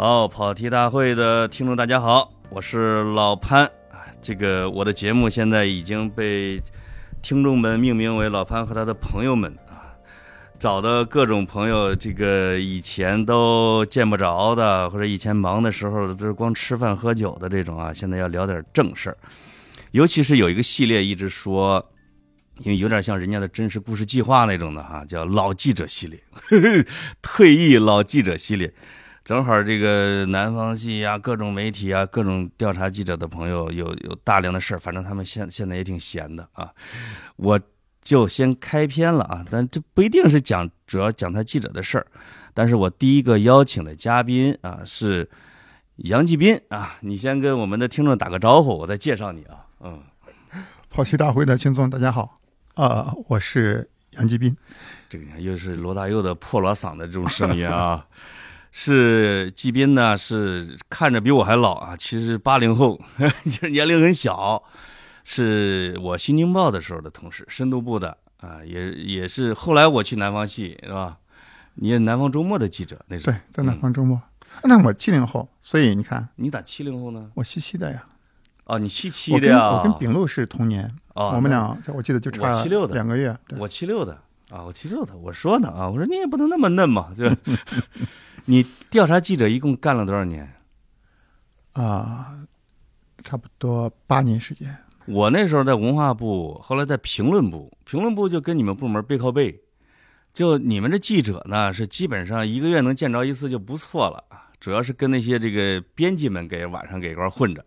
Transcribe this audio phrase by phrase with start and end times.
[0.00, 3.68] 好，跑题大会的听众大家好，我是老潘。
[4.22, 6.62] 这个我的节目现在已经被
[7.20, 9.90] 听众们命名为老潘和他的朋友们啊，
[10.56, 19.18] 找的各种朋友，这个以前都见不着的，或者以前忙的时候都是光吃饭喝酒的这种啊，现在要聊点正事儿。
[19.90, 21.84] 尤其是有一个系列一直说，
[22.58, 26.22] 因为有点像人家的真实故事计划那种的哈，叫老记者系列，
[27.20, 28.72] 退役老记者系列。
[29.28, 36.72] 正好这个南方系啊，各种媒体啊，各种调查记者的朋友有有大量的事儿，反正他们现现在也挺闲的啊。
[37.36, 37.60] 我
[38.00, 42.06] 就先开篇了啊，但这不一定是讲主要讲他记者的事儿。
[42.54, 45.28] 但是我第一个邀请的嘉宾啊是
[45.96, 49.66] 杨继斌啊，你先跟我们的听众打个招呼，我再介绍你啊。
[49.80, 50.02] 嗯，
[50.88, 52.38] 跑题大会的听众大家好
[52.76, 54.56] 啊，我是杨继斌。
[55.10, 58.06] 这个又是罗大佑的破锣嗓的这种声音啊。
[58.80, 62.96] 是季斌呢，是看着比我还老啊，其实八零后，
[63.44, 64.62] 就是年龄很小，
[65.24, 71.16] 是我新京报的时候的同事，深度部的啊，也也是后来我去南方系是吧？
[71.74, 74.22] 你是南方周末的记者，那时候对，在南方周末。
[74.62, 77.28] 那我七零后，所以你看，你咋七零后呢？
[77.34, 78.04] 我七七的呀。
[78.66, 79.72] 哦，你七七的呀？
[79.72, 83.36] 我跟丙路是同年，我们俩我记得就差七六的两个月。
[83.58, 84.12] 我七六的
[84.50, 85.16] 啊，我七六的。
[85.16, 87.28] 我说呢啊，我说你也不能那么嫩嘛，就。
[88.50, 90.54] 你调查记者一共干了多少年？
[91.72, 92.38] 啊，
[93.22, 94.74] 差不多八年时间。
[95.04, 99.60] 我那时候在文化部，后来在评论部，评论部就跟你们部门背靠背。
[100.32, 104.24] 就你们这记者呢，是基本上一个月能见着一次就不错了
[104.58, 107.62] 主要是跟那些这个编辑们给晚上给一块混着，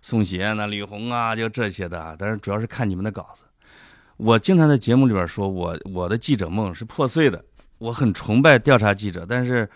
[0.00, 2.14] 宋协呢、李红啊，就这些的。
[2.16, 3.42] 但是主要是看你们的稿子。
[4.16, 7.44] 我经常在节目里边说，我我的记者梦是破碎的。
[7.78, 9.68] 我很崇拜调查记者，但是。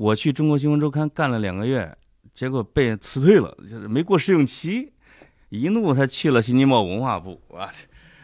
[0.00, 1.94] 我去中国新闻周刊干了两个月，
[2.32, 4.94] 结果被辞退了，就是没过试用期，
[5.50, 7.68] 一怒他去了新京报文化部啊。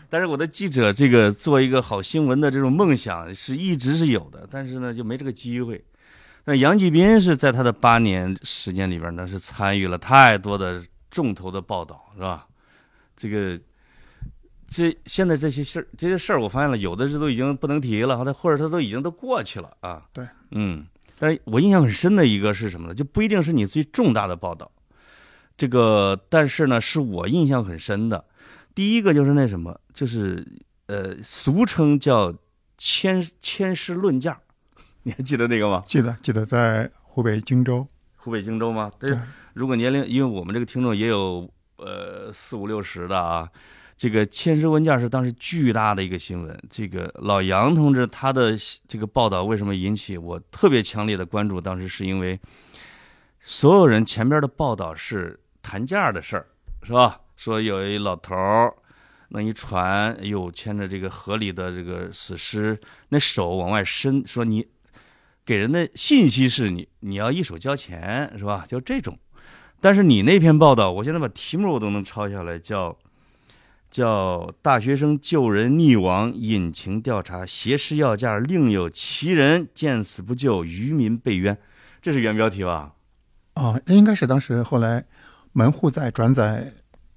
[0.09, 5.85] 但是我的记者这个做一个好新闻的这种梦想是一直是有的，但是呢就没这个机会。
[6.47, 12.47] 那杨继斌是在他的八年时间里边呢是参与了太多的重头的报道，是吧？
[13.15, 13.61] 这个
[14.67, 20.03] 这现在这些事儿这些事儿我发现了，有的是都已经不能提了，或者或者他都已经都过去了啊。
[20.15, 20.87] 对，嗯。
[21.19, 22.95] 但是我印象很深的一个是什么呢？
[22.95, 24.71] 就不一定是你最重大的报道，
[25.57, 28.25] 这个但是呢，是我印象很深的。
[28.75, 30.47] 第一个就是那什么，就是
[30.87, 32.35] 呃，俗称叫
[32.77, 34.39] “千千师论价”，
[35.05, 35.83] 你还记得那个吗？
[35.87, 37.87] 记得，记得在湖北荆州。
[38.17, 38.93] 湖北荆州吗？
[38.99, 39.19] 但是
[39.55, 43.49] 如果年龄，因为我们这个听众也有呃四五六十的啊。
[43.97, 46.59] 这个签收文件是当时巨大的一个新闻。
[46.71, 48.55] 这个老杨同志他的
[48.87, 51.59] 这个报道为什么引起我特别强烈的关注？
[51.59, 52.39] 当时是因为
[53.41, 56.47] 所有人前边的报道是谈价的事儿，
[56.83, 57.21] 是吧？
[57.37, 58.75] 说有一老头儿
[59.31, 64.67] 弄一船，哎呦，牵着这个河里的这个死尸，那手往外伸，说你
[65.45, 68.67] 给人的信息是你你要一手交钱，是吧？
[68.69, 69.19] 就这种。
[69.81, 72.95] 但是你那篇报道，我现在把题目我都能抄下来，叫。
[73.97, 81.57] 叫大学生救人溺亡，隐情调查，挟持要价，另有其人见死不救，渔民被冤，
[82.03, 82.93] 这是原标题吧？
[83.55, 85.03] 啊，这应该是当时后来
[85.55, 86.71] 门户在转载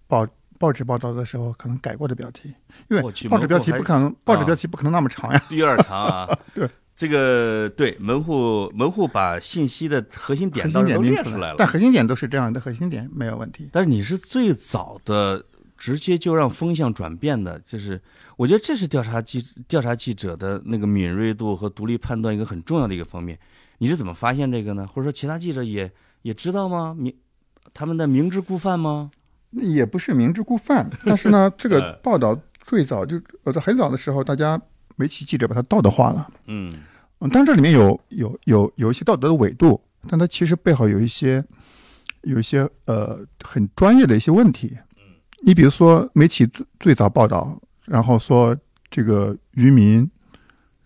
[0.08, 0.26] 报
[0.58, 2.54] 报纸报道的时候可能改过的标题，
[2.88, 6.40] 因为报纸标题不可能，报纸标题不可能那么长呀，有点长啊。
[6.56, 13.68] 对，这个对门户门户把信息的核心点都列出来了，但核心点都是这样的，核心点没有问题。
[13.74, 15.44] 但是你是最早的。
[15.80, 18.00] 直接就让风向转变的，就是
[18.36, 23.40] 我觉得这是调查记调查记者的那个敏锐度和独立判断一个很重要的一个方面。
[23.78, 24.86] 你是怎么发现这个呢？
[24.86, 25.90] 或者说其他记者也
[26.24, 26.94] 也知道吗？
[27.00, 27.16] 明
[27.74, 29.10] 他们的明知故犯吗？
[29.52, 34.62] 也不是明知故犯，但是呢，这个 报道最早就呃在很早的时候，大家
[34.98, 36.30] 媒体记者把它道德化了。
[36.48, 36.72] 嗯
[37.22, 41.44] 嗯，但这里面有有有有一些道德的纬度，但它其实背后有一些
[42.24, 44.78] 有一些呃很专业的一些问题。
[45.42, 48.56] 你比如说，媒体最最早报道，然后说
[48.92, 50.10] 这个渔民，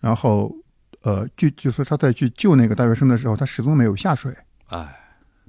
[0.00, 0.54] 然后
[1.02, 4.32] 呃，就就是他在去救那个大学生的时候，他始终没有下水。
[4.66, 4.96] 哎，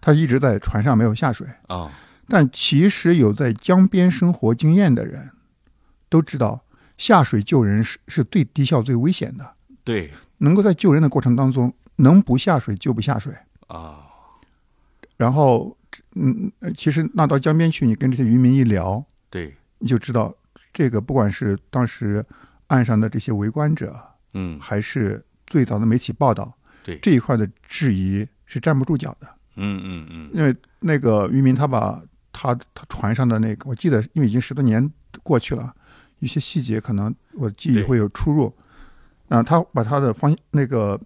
[0.02, 1.92] 他一直在船上没有下水啊。
[2.28, 5.30] 但其实有在江边生活经验的人，
[6.10, 6.66] 都知道
[6.98, 9.54] 下水救人是是最低效、最危险的。
[9.84, 13.34] 对，能够在救人的过程当中，能不下水就不下水
[13.68, 14.00] 啊。
[15.16, 15.78] 然后。
[16.16, 20.34] 嗯，其实那到江边去，你跟这些渔民一聊，对，你就知道
[20.74, 22.26] 这个不管是当时
[22.68, 23.96] 岸上的这些围观者，
[24.34, 26.52] 嗯，还是最早的媒体报道，
[26.84, 29.28] 对这一块的质疑是站不住脚的。
[29.58, 32.02] 嗯嗯嗯，因为那个渔民他把
[32.32, 34.92] 他他船上的那个，我记得因为已经十多年
[35.24, 35.74] 过去了，
[36.20, 38.54] 一些细节可能我记忆会有出入。
[39.30, 41.00] 啊，他把他的方那个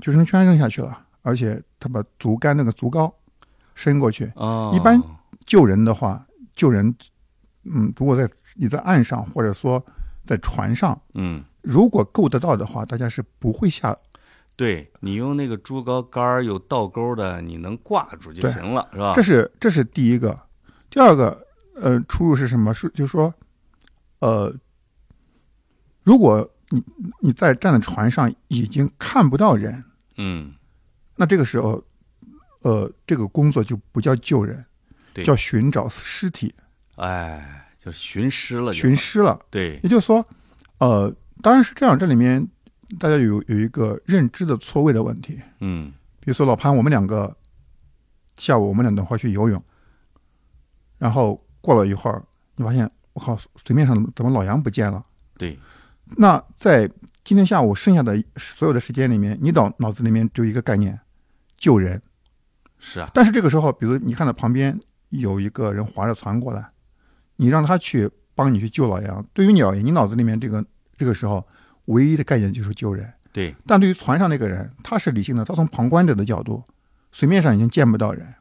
[0.00, 3.12] 救生圈扔下去了，而且他把竹竿那个竹篙
[3.74, 4.30] 伸过去。
[4.36, 5.00] 哦，一般
[5.44, 6.94] 救人的话，救人，
[7.64, 9.84] 嗯，如果在你在岸上或者说
[10.24, 13.96] 在船上，嗯，如果够得到的话，大家是不会下。
[14.56, 19.12] 对你用那个竹篙杆有倒钩的，你能挂住就行了，是吧？
[19.16, 20.38] 这是这是第一个，
[20.88, 21.44] 第二个，
[21.74, 22.72] 呃，出入是什么？
[22.72, 23.34] 是就是说，
[24.20, 24.54] 呃，
[26.04, 26.84] 如果你
[27.20, 29.82] 你在站在船上已经看不到人，
[30.18, 30.54] 嗯，
[31.16, 31.82] 那这个时候，
[32.64, 34.64] 呃，这个工作就不叫救人，
[35.12, 36.54] 对叫寻找尸体，
[36.96, 39.38] 哎，就是寻尸了，寻尸了。
[39.50, 40.24] 对，也就是说，
[40.78, 42.42] 呃，当然是这样，这里面
[42.98, 45.38] 大家有有一个认知的错位的问题。
[45.60, 47.36] 嗯，比如说老潘，我们两个
[48.38, 49.62] 下午我们两个会去游泳，
[50.96, 52.24] 然后过了一会儿，
[52.56, 55.04] 你发现我靠，水面上怎么老杨不见了？
[55.36, 55.58] 对，
[56.16, 56.90] 那在
[57.22, 60.98] 今天下午剩下的所有的时间里面，你脑脑子里面只有一个概念，
[61.58, 62.00] 救人。
[62.86, 64.78] 是啊，但是这个时候，比如你看到旁边
[65.08, 66.68] 有一个人划着船过来，
[67.36, 70.62] 你让他去帮你去救老杨，对于你而言，你脑子里面这个
[70.98, 71.44] 这个时候
[71.86, 73.10] 唯一的概念就是救人。
[73.32, 76.62] 对，但对于船上那个人，他是理性的，他从旁观者的角度，
[77.10, 78.32] 水面上已经见不到人，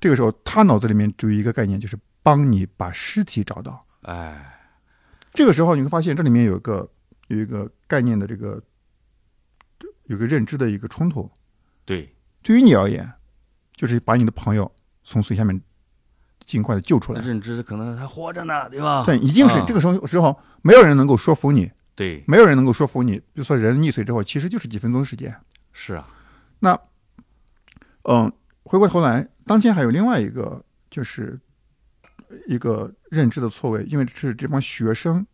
[0.00, 3.84] 这个时候他脑子里面只有一个概念，就是帮你把尸体找到。
[4.02, 4.58] 哎，
[5.34, 6.88] 这个时候你会发现这里面有一个
[7.26, 8.62] 有一个概念的这个
[10.04, 11.30] 有个认知的一个冲突。
[11.84, 13.10] 对，对于你而言，
[13.78, 14.68] 就是把你的朋友
[15.04, 15.58] 从水下面
[16.44, 17.20] 尽快的救出来。
[17.22, 19.04] 认知可能还活着呢，对吧？
[19.06, 23.12] 对，已经是啊这个时候时候，没有人能够说服你，对，没有人能够说服你。
[23.18, 25.32] 比如说人溺水之后，其实就是几分钟时间。
[25.72, 26.08] 是啊，
[26.58, 26.76] 那
[28.02, 28.32] 嗯，
[28.64, 30.60] 回过头来，当前还有另外一个
[30.90, 31.38] 就是
[32.48, 35.24] 一个认知的错位，因为是这帮学生，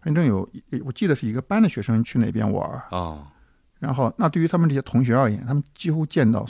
[0.00, 0.50] 反正有
[0.84, 3.26] 我记得是一个班的学生去那边玩啊，哦，
[3.78, 6.44] 然后那对于他们这些同学而言，他们几乎见到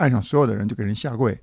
[0.00, 1.38] 岸上所有的人就给人下跪，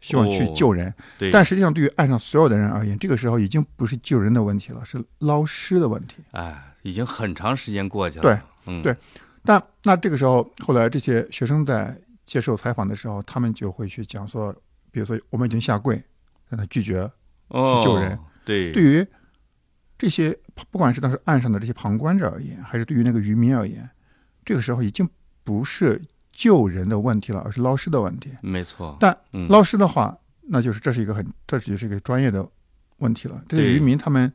[0.00, 0.92] 希望去哦救人。
[1.18, 6.16] 对，但实际上，对于岸上所有的人而言，这个时候已经不是救人的问题了，是捞尸的问题。
[6.30, 8.94] 哎，已经很长时间过去了，对，嗯，对
[9.42, 14.54] 但那这个时候，后来这些学生在接受采访的时候，他们就会去讲说，
[14.90, 16.02] 比如说我们已经下跪，
[16.48, 17.10] 让他拒绝。
[17.50, 19.06] 去，救人，对，对于
[19.98, 20.36] 这些
[20.70, 23.88] 不管是当时岸上的这些旁观者而言，还是对于那个渔民而言，
[24.44, 25.08] 这个时候已经
[25.44, 26.00] 不是
[26.34, 28.30] 救人的问题了，而是捞尸的问题。
[28.42, 32.46] 没错，但嗯捞尸的话，那就是这是一个很，这就是一个专业的
[32.98, 33.40] 问题了。
[33.48, 34.30] 这些渔民他们，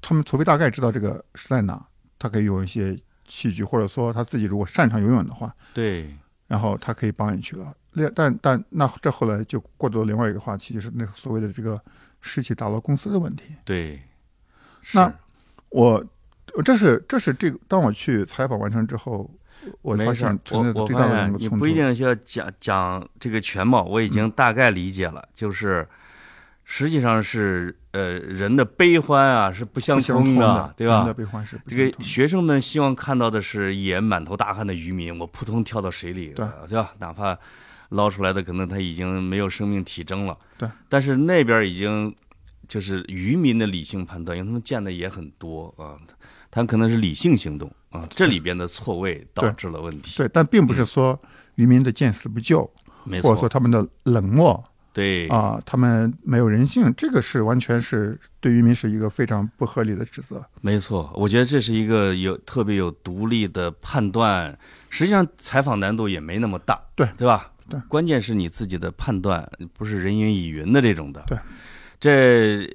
[0.00, 1.84] 他们除非大概知道这个是在哪，
[2.18, 6.12] 他可以有一些器具，或者说他自己如果擅长游泳的话，对，
[6.46, 7.74] 然后他可以帮你去了。
[7.92, 11.80] 另但但那这后来就过渡到另外一个话题，就是那个所谓的这个
[12.20, 13.54] 尸体打捞公司的问题。
[13.64, 14.00] 对，
[14.92, 15.12] 那
[15.70, 16.04] 我
[16.64, 19.28] 这是这是这个，当我去采访完成之后，
[19.82, 21.48] 我发没事我我的最大的发现你。
[21.50, 25.86] 不一定需要讲讲这个全貌，我已经大概理解了，就是
[26.64, 30.98] 实际上是呃人的悲欢啊是不相通的，对吧？
[30.98, 36.94] 人的悲欢是不这个学生们希望看到的是一眼满头大汗的渔民，我扑通跳到水里，对对吧？
[36.98, 37.36] 哪怕
[37.90, 40.68] 捞出来的可能他已经没有生命体征了，对。
[40.88, 42.14] 但是那边已经
[42.68, 45.98] 就是渔民的理性判断，因为他们见的也很多啊，
[46.52, 50.16] 他可能是理性行动啊，这里边的错位导致了问题。
[50.16, 51.18] 对，但并不是说
[51.56, 52.68] 渔民的见死不救，
[53.04, 60.44] 嗯没或者说，他们的冷漠对啊、他们没有人性，这个是完全是对渔民是一个非常不合理的指责。
[60.60, 67.52] 没错，我觉得这是一个有特别有独立的判断，实际上采访难度也没那么大，对对吧？
[67.68, 71.22] 对关键是你自己的判断，不是人云亦云的这种的。
[71.28, 71.38] 对，
[72.00, 72.66] 这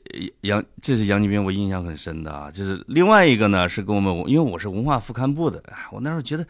[0.41, 2.49] 杨这是杨继兵，我印象很深的啊。
[2.49, 6.47] 就是另外一个呢，是跟我们，因为我是文化副刊部的，我那时候觉得。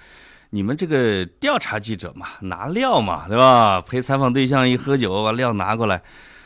[0.51, 3.81] 你们这个调查记者嘛，拿料嘛，对吧？
[3.81, 6.01] 陪采访对象一喝酒，把料拿过来。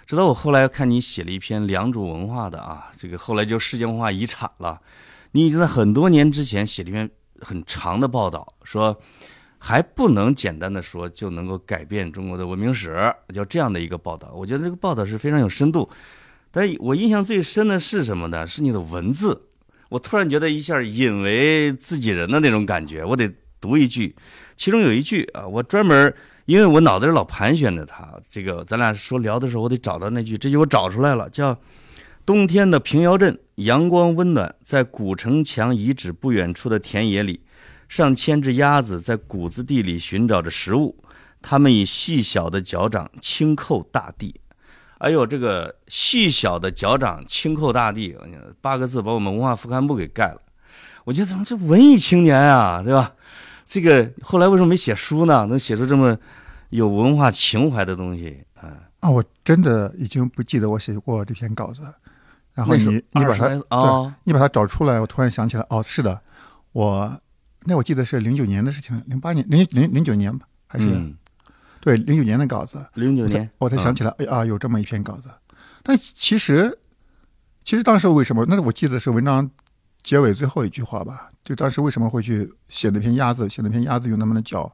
[0.08, 4.80] 直到我后来看你写了一篇良渚文化的啊，这个后来就世界文化遗产了。
[5.34, 7.08] 你已经在很多年之前写了一篇
[7.42, 8.98] 很长的报道，说
[9.60, 14.32] 还不能简单的说就能够改变中国的文明史，叫这样的一个报道。
[14.34, 15.88] 我觉得这个报道是非常有深度。
[16.52, 18.48] 但我印象最深的是什么呢？
[18.48, 19.44] 是你的文字。
[19.90, 23.04] 我突然觉得一下引为自己人的那种感觉。
[23.04, 24.16] 我得读一句，
[24.56, 26.14] 其中有一句啊，我专门
[26.46, 31.60] 因为我脑袋里老盘旋着它，这个咱俩说聊的时候，我得找到那句，这句我找出来了，叫
[32.26, 37.42] “冬天的平遥镇，阳光温暖，在古城墙遗址不远处的田野里，
[37.88, 41.04] 上千只鸭子在谷子地里寻找着食物，
[41.42, 44.36] 他们以细小的脚掌轻叩大地。
[45.00, 48.16] 哎呦，这个细小的脚掌轻叩大地，
[48.62, 50.42] 八个字把我们文化副刊部给盖了。
[51.06, 53.14] 我觉得怎么这文艺青年啊，对吧？
[53.66, 55.46] 这个后来为什么没写书呢？
[55.46, 56.18] 能写出这么
[56.70, 58.76] 有文化情怀的东西啊？
[59.00, 61.82] 啊，我真的已经不记得我写过这篇稿子。
[62.54, 66.20] 然后你你把它啊，你把它找出来，我突然想起来，哦，是的，
[66.74, 67.18] 我
[67.64, 70.86] 那我记得是零九年的事情，零八年零零零九年吧，还是？
[71.82, 75.30] 对，零九年的稿子，零九年，我才想起来，哎啊，有这么一篇稿子。
[75.82, 76.78] 但其实，
[77.64, 78.46] 其实当时为什么？
[78.48, 79.50] 那我记得是文章
[80.04, 81.30] 结尾最后一句话吧？
[81.44, 83.50] 就当时为什么会去写那篇鸭子？
[83.50, 84.72] 写那篇鸭子用他们的脚，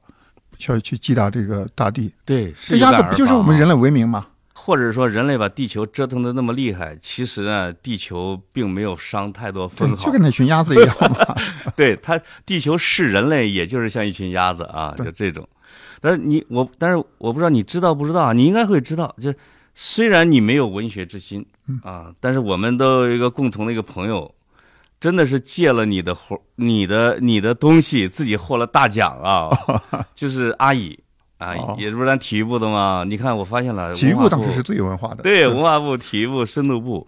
[0.58, 2.14] 去去击打这个大地？
[2.26, 4.28] 对，这鸭子不就是我们人类文明吗？
[4.54, 11.36] 或者说，人类把地球折腾的那么厉害，其实呢，地球并没有伤太多分毫，就跟那群鸭子一样嘛。
[11.78, 15.48] 对它，地球是人类，也就是像一群鸭子啊，就这种。
[16.02, 18.34] 但是你我，但是我不知道你知道不知道啊？
[18.34, 19.38] 你应该会知道，就是
[19.74, 21.46] 虽然你没有文学之心
[21.84, 24.34] 啊，但是我们都有一个共同的一个朋友，
[25.00, 29.50] 真的是借了你的活、你的你的东西，自己获了大奖啊！
[30.16, 30.98] 就是阿乙
[31.38, 33.04] 啊，也是不是咱体育部的嘛？
[33.08, 37.06] 你看，我发现了，体育部当时是最有文化的，对，文化部体育部深度部，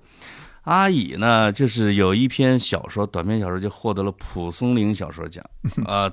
[0.64, 5.44] 阿乙呢，就是有一篇小说，短篇小说就获得了蒲松龄小说奖
[5.86, 6.12] 啊。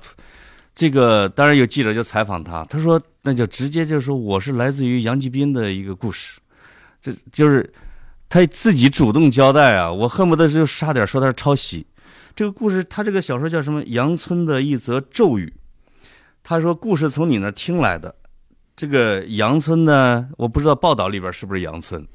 [0.75, 6.37] 这个当然有记者就采访他，他说那就直接就说我是来自于杨继斌的一个故事，
[7.01, 7.73] 这就是
[8.27, 11.87] 他自己主动交代啊，我恨不得就差点说他是抄袭。
[12.35, 13.81] 这个故事他这个小说叫什么？
[13.85, 15.53] 杨村的一则咒语。
[16.43, 18.13] 他说故事从你那听来的。
[18.75, 22.05] 这个杨村呢，我不知道报道里边是不是杨村。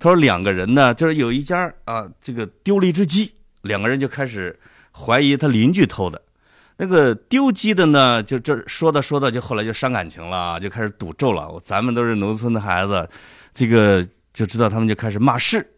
[0.00, 3.32] 他说两个人呢，就是有一家啊，这个丢了一只鸡，
[3.62, 4.58] 两个人就开始
[4.90, 6.20] 怀疑他邻居偷的。
[6.80, 11.60] 那个丢鸡的呢，就这说的说的，就后来就伤感情了，就开始赌咒了。
[11.60, 13.08] 咱们都是农村的孩子，
[13.52, 15.68] 这个就知道他们就开始骂事。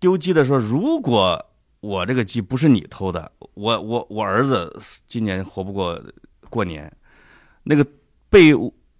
[0.00, 1.40] 丢鸡的说：“如果
[1.78, 6.02] 我这个鸡不是你偷的，我我我儿子今年活不过
[6.50, 6.92] 过年。”
[7.62, 7.86] 那个
[8.28, 8.52] 被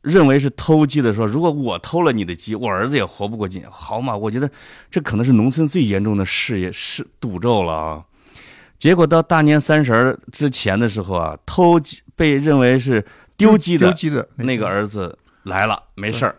[0.03, 4.49] 认为是偷鸡的说：“如果我偷了你的鸡，我儿子也活不过今年。”好嘛，我觉得
[4.93, 8.05] 这可能是农村最严重的事业是赌咒了啊。
[8.79, 13.05] 结果到大年三十之前的时候啊，偷鸡被认为是
[13.37, 16.37] 丢鸡的那个儿子来了，没事儿。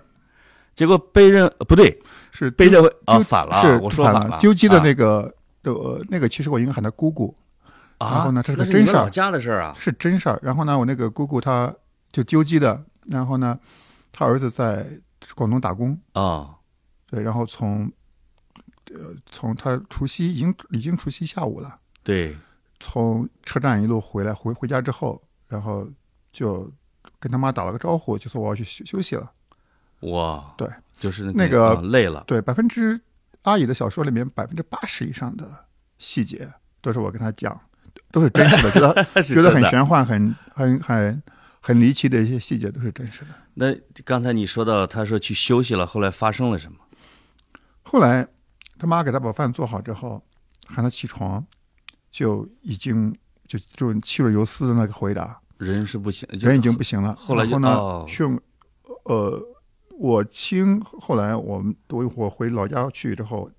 [0.76, 2.00] 结果被认不对，
[2.32, 4.38] 是被认为啊反了，是我说反了。
[4.40, 7.36] 丢鸡的那个呃那个，其实我应该喊他姑姑。
[8.00, 10.40] 然后呢，这是个真事儿，家的事儿啊，是真事儿。
[10.44, 11.74] 然后呢，我那个姑姑她
[12.12, 13.58] 就丢鸡的，然后呢，
[14.12, 14.86] 他儿子在
[15.34, 16.52] 广东打工啊，
[17.10, 17.92] 对，然后从
[18.92, 21.76] 呃从他除夕已经已经除夕下午了。
[22.08, 22.38] 对，
[22.80, 25.86] 从车站一路回来，回回家之后，然后
[26.32, 26.72] 就
[27.20, 29.30] 跟他妈打了个招呼，就说我要去休休息了。
[30.04, 32.24] 哇，对，就是那个累了。
[32.26, 32.98] 对，百分之
[33.42, 35.66] 阿姨的小说里面百分之八十以上的
[35.98, 36.50] 细节
[36.80, 37.60] 都是我跟他讲，
[38.10, 41.22] 都是真实的，觉得 觉得很玄幻、很很很
[41.60, 43.32] 很离奇的一些细节都是真实的。
[43.56, 46.78] 那刚才你说到他说去休息了，后来发生了什么？
[47.84, 48.26] 后来
[48.80, 50.24] 他妈给他把饭做好之后。
[50.70, 51.48] 喊他起床，
[52.18, 57.16] 就已经就就气若游丝的那个回答，人是不行，人已经不行了。
[57.16, 58.36] 后来后呢，训
[59.04, 59.40] 呃，
[60.00, 63.52] 我亲后来我们我我回老家去之后，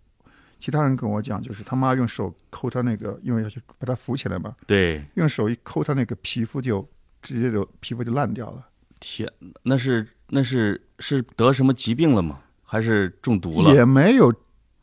[0.59, 6.85] 其他人跟我讲，就是他妈用手抠他那个，因为要去把他扶起来嘛，对，用手一抠他那个皮肤，就
[7.23, 8.67] 直接就皮肤就烂掉了。
[8.99, 12.41] 天，那是那是是得什么疾病了吗？
[12.65, 13.73] 还是中毒了？
[13.73, 14.35] 也没有。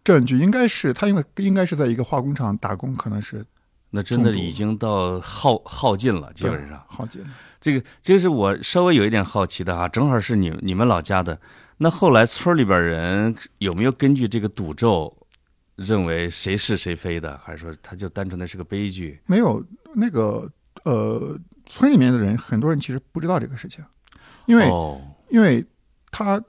[0.05, 3.44] 证据应该是他，因为应该是在一个化工厂打工，可能是
[3.95, 7.27] 那真的已经到耗耗尽了，基本上耗尽了。
[7.61, 11.39] 这个这个是我稍微有一点好奇的啊，正好是你你们老家的。
[11.77, 15.15] 那后来村里边人有没有根据这个赌咒
[15.77, 19.21] 认为谁是谁非的，还是说他就单纯的是个悲剧？
[19.25, 20.51] 没有，那个
[20.83, 23.83] 呃，村里面的人很多人其实不知道这个事情，
[24.45, 24.69] 因为
[25.29, 25.65] 因为
[26.11, 26.43] 他。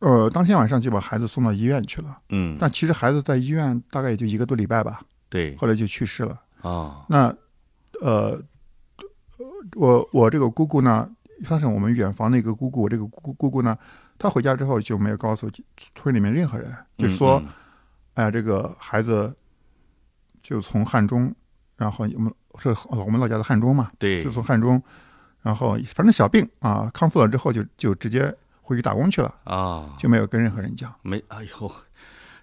[0.00, 2.16] 呃，当天晚上就把孩子送到医院去了。
[2.28, 5.00] 嗯，但其实孩子在医院大概也就一个多礼拜吧。
[5.28, 6.40] 对，后来就去世了。
[6.62, 7.34] 啊，那，
[8.00, 8.40] 呃，
[9.76, 11.08] 我我这个姑姑呢，
[11.44, 12.82] 算是我们远房的一个姑姑。
[12.82, 13.76] 我这个姑姑姑呢，
[14.18, 15.50] 她回家之后就没有告诉
[15.94, 17.42] 村里面任何人，就说，
[18.14, 19.34] 哎呀，这个孩子
[20.42, 21.34] 就从汉中，
[21.76, 24.82] 然后我们是我们老家的汉中嘛，对，就从汉中，
[25.42, 28.36] 然后反正小病啊，康复了之后就就直接。
[28.60, 30.94] 回去打工去了啊，就没有跟任何人讲。
[31.00, 31.72] 没，哎呦，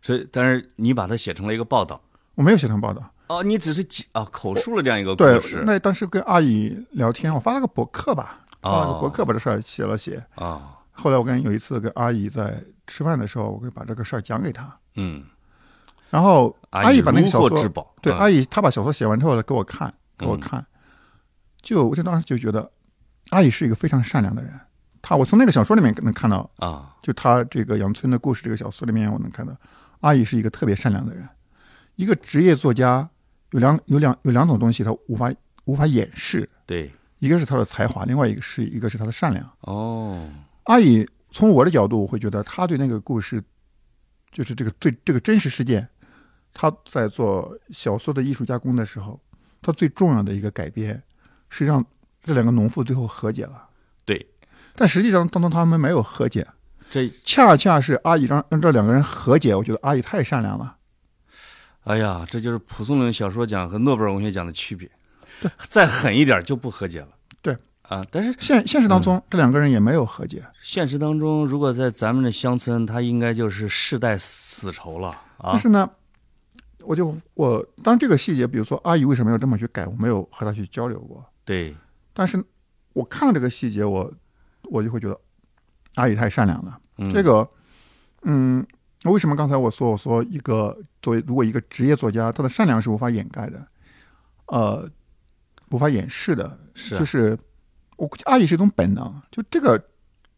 [0.02, 2.02] 所以但是你把它写成了一个报道，
[2.34, 3.08] 我没有写成报道。
[3.28, 5.64] 哦，你只是啊口述了这样一个故事。
[5.66, 10.78] 那当时跟阿姨聊天，我发了个博客吧，发了个博客把这事儿写了写啊。
[10.92, 14.78] 后来我跟有一次跟阿姨在吃饭的时候，我会把这个事儿讲给她。
[14.96, 15.24] 嗯，
[16.10, 17.50] 然后阿姨把那个小说，
[18.02, 20.66] 对嗯阿姨她把小说写完之后呢，给我看，给我看，
[21.62, 22.72] 就我就当时就觉得，
[23.32, 24.52] 阿姨是一个非常善良的人。
[25.02, 29.54] 她我从那个小说里面能看到，啊，就她这个《杨村的故事》这个小说里面，我能看到，
[30.00, 31.28] 阿姨是一个特别善良的人。
[31.96, 33.10] 一个职业作家
[33.56, 35.34] 有两有两有两种东西，他无法
[35.64, 39.50] 无法掩饰，对，一个是他的才华，另外一个是一个是他的善良。
[39.62, 40.28] 哦，
[40.64, 43.42] 阿姨从我的角度，我会觉得他对那个故事，
[44.30, 45.88] 就是这个最这个真实事件，
[46.54, 49.18] 他在做小说的艺术加工的时候，
[49.62, 51.02] 他最重要的一个改编
[51.48, 51.86] 是让
[52.22, 53.70] 这两个农妇最后和解了。
[54.04, 54.28] 对，
[54.76, 56.46] 但实际上当中他们没有和解，
[56.92, 59.56] 这，恰恰是阿姨让让这两个人和解。
[59.56, 60.75] 我觉得阿姨太善良了。
[61.86, 64.90] 哎呀，这就是蒲松龄小说奖和诺贝尔文学奖的区别。
[65.42, 67.10] 对再狠一点就不和解了。
[67.42, 70.44] 对啊，但是现现实当中，这两个人也没有和解。
[70.62, 75.60] 现实当中，如果在咱们的乡村，他应该就是世代死仇了啊但。
[75.60, 75.90] 是呢，
[76.82, 81.24] 我就我当这个细节，比如说阿姨为什么要这么去改，我没有和他去交流过。
[81.44, 81.76] 对，
[82.14, 82.44] 但是
[82.94, 84.12] 我看了这个细节，我
[84.64, 85.20] 我就会觉得
[85.96, 86.80] 阿姨太善良了。
[86.98, 87.48] 嗯这个，
[88.24, 88.66] 嗯，
[89.12, 93.68] 为什么刚才我说我说一个作为如果一个职业作家，他的善良是无法掩盖的，
[94.48, 94.90] 呃，
[95.70, 97.00] 无法掩饰的，是啊。
[97.00, 97.38] 就是
[97.98, 99.78] 我估计阿姨是一种本能，就这个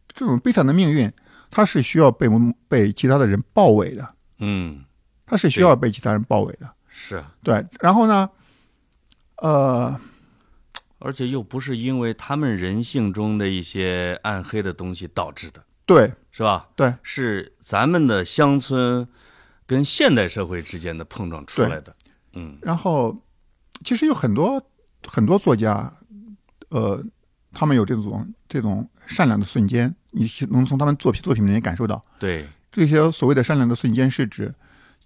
[0.10, 1.12] 这种悲惨的命运，
[1.50, 4.84] 它是需要被我们被其他的人包围的，嗯，
[5.26, 6.70] 它是需要被其他人包围的。
[6.88, 8.30] 是啊，对，然后呢，
[9.38, 10.00] 呃，
[11.00, 16.70] 而且又不是因为他们人性中的一些暗黑的东西导致的，对是吧？
[16.76, 19.08] 对，是咱们的乡村
[19.66, 21.96] 跟现代社会之间的碰撞出来的。
[22.34, 23.18] 嗯然后
[23.84, 24.62] 其实有很多
[25.08, 25.92] 很多作家，
[26.70, 27.04] 呃，
[27.54, 32.04] 他们有这种这种善良的瞬间，你能从他们作品作品里面感受到。
[32.20, 34.54] 对，这些所谓的善良的瞬间是指，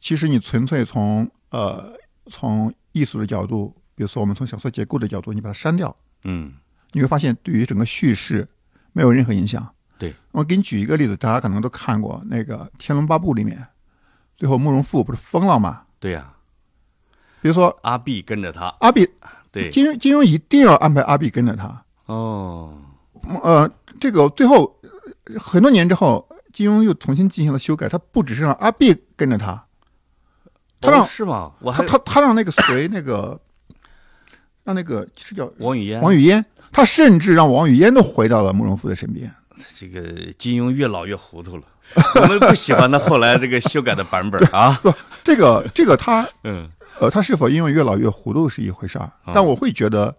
[0.01, 1.93] 其实你纯粹从呃
[2.25, 6.53] 从艺术的角度，比如说我们从小说结构的角度，你把它删掉，嗯
[6.91, 8.49] 你会发现对于整个叙事
[8.91, 9.73] 没有任何影响。
[10.01, 13.63] 对，我给你举一个例子，大家可能都看过那个《天龙八部》里面，
[14.35, 15.83] 最后慕容复不是疯了吗？
[15.99, 16.33] 对呀、
[17.39, 19.07] 比如说阿碧跟着他，阿碧，
[19.51, 21.85] 对，金庸金庸一定要安排阿碧跟着他。
[22.07, 22.75] 哦，
[23.43, 24.75] 呃，这个最后
[25.25, 29.63] 呃很多年之后，金庸又重新进行了修改，他不只是让阿碧跟着他，
[30.79, 31.51] 他让哦是吗？
[31.59, 33.39] 我他他他让那个谁那个，
[34.63, 39.31] 让那个是叫王语嫣，王语嫣，他甚至让王语嫣都回到了慕容复的身边。
[39.75, 40.01] 这个
[40.37, 41.63] 金庸越老越糊涂了。
[42.15, 44.79] 我们不喜欢他后来这个修改的版本啊。
[44.81, 44.93] 不，
[45.23, 46.69] 这个这个他 嗯
[46.99, 50.15] 呃，他是否因为越老越糊涂是一回事儿，但我会觉得，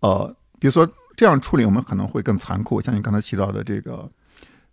[0.00, 2.82] 呃，比如说这样处理，我们可能会更残酷。
[2.82, 4.10] 像你刚才提到的这个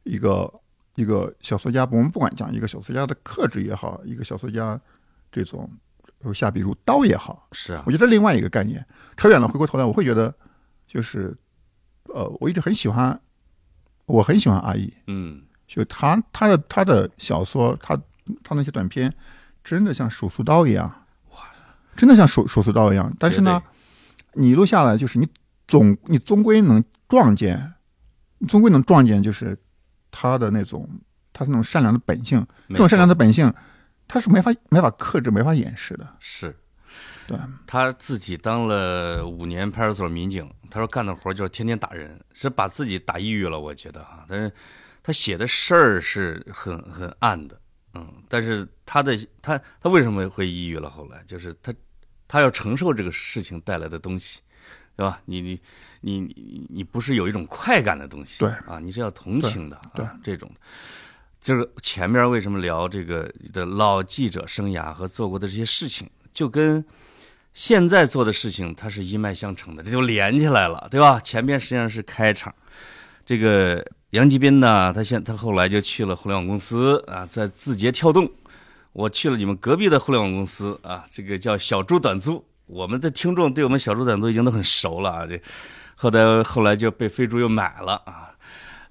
[0.04, 0.52] 一个
[0.96, 4.80] 一个小说家，我们不管讲一个小说家的克制也好，一个小说家
[5.32, 5.70] 这种
[6.20, 8.84] 如下笔如刀也好，是啊我，觉得另外一个概念。
[9.16, 10.34] 扯远了，回过头来，我会觉得
[10.88, 11.38] 就是，
[12.06, 13.20] 呃，我一直很喜欢，
[14.08, 15.44] 我很喜欢阿姨，嗯。
[15.68, 17.94] 就他他的他的小说，他
[18.42, 19.14] 他那些短篇，
[19.66, 20.90] 真的像手术刀一样，
[21.32, 21.40] 哇，
[21.94, 23.14] 真的像手手术刀一样。
[23.20, 23.62] 但是呢，
[24.32, 25.28] 你一路下来，就是你
[25.68, 27.74] 总你终归能撞见，
[28.38, 29.58] 你终归能撞见，就是
[30.10, 30.90] 他的那种
[31.34, 33.54] 他那种善良的本性，这种善良的的本性，
[34.08, 36.08] 他是没法没法克制、没法掩饰的。
[36.22, 36.56] 是。
[37.28, 44.26] 对，他自己当了五年派出所民警，他说干的活就是天天打人，是把自己打抑郁了，我觉得啊。
[44.28, 44.52] 但是
[45.04, 47.60] 他写的事儿是很很暗的，
[47.94, 50.90] 嗯，但是他的他他为什么会抑郁了？
[50.90, 51.74] 后来就是他
[52.28, 54.40] 他要承受这个事情带来的东西，
[54.96, 55.22] 对吧？
[55.26, 55.60] 你你
[56.02, 60.50] 你你你不是有一种快感的东西，对啊，你是要同情的，对啊，这种。
[61.40, 66.84] 就是前面为什么聊这个的老记者生涯和做过的这些事情，就跟
[67.58, 71.20] 现在做的事情它是一脉相承的，这就连起来了，对吧？
[71.20, 72.54] 前边实际上是开场，
[73.26, 78.30] 这个杨吉斌呢，他现他后来就去了互联网公司啊，在字节跳动，
[78.94, 85.42] 我去了你们隔壁的互联网公司啊，这个叫小猪短租，我们的听众对我们小猪短租已经都很熟了啊，这
[85.96, 88.30] 后来后来就被飞猪又买了啊，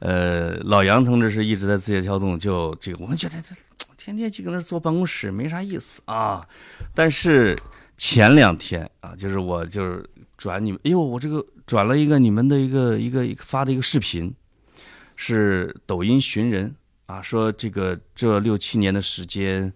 [0.01, 3.55] 呃，老杨同志是一直在字节跳动，就这个我们觉得这
[3.97, 6.45] 天天就搁那坐办公室没啥意思啊，
[6.93, 7.57] 但是
[7.97, 14.35] 前两天啊，就是我就是转你们，哎呦，我这个转了一个你们的一个一个发的一个视频，
[15.17, 16.75] 是抖音寻人
[17.07, 19.73] 啊，说这个这六七年的时间，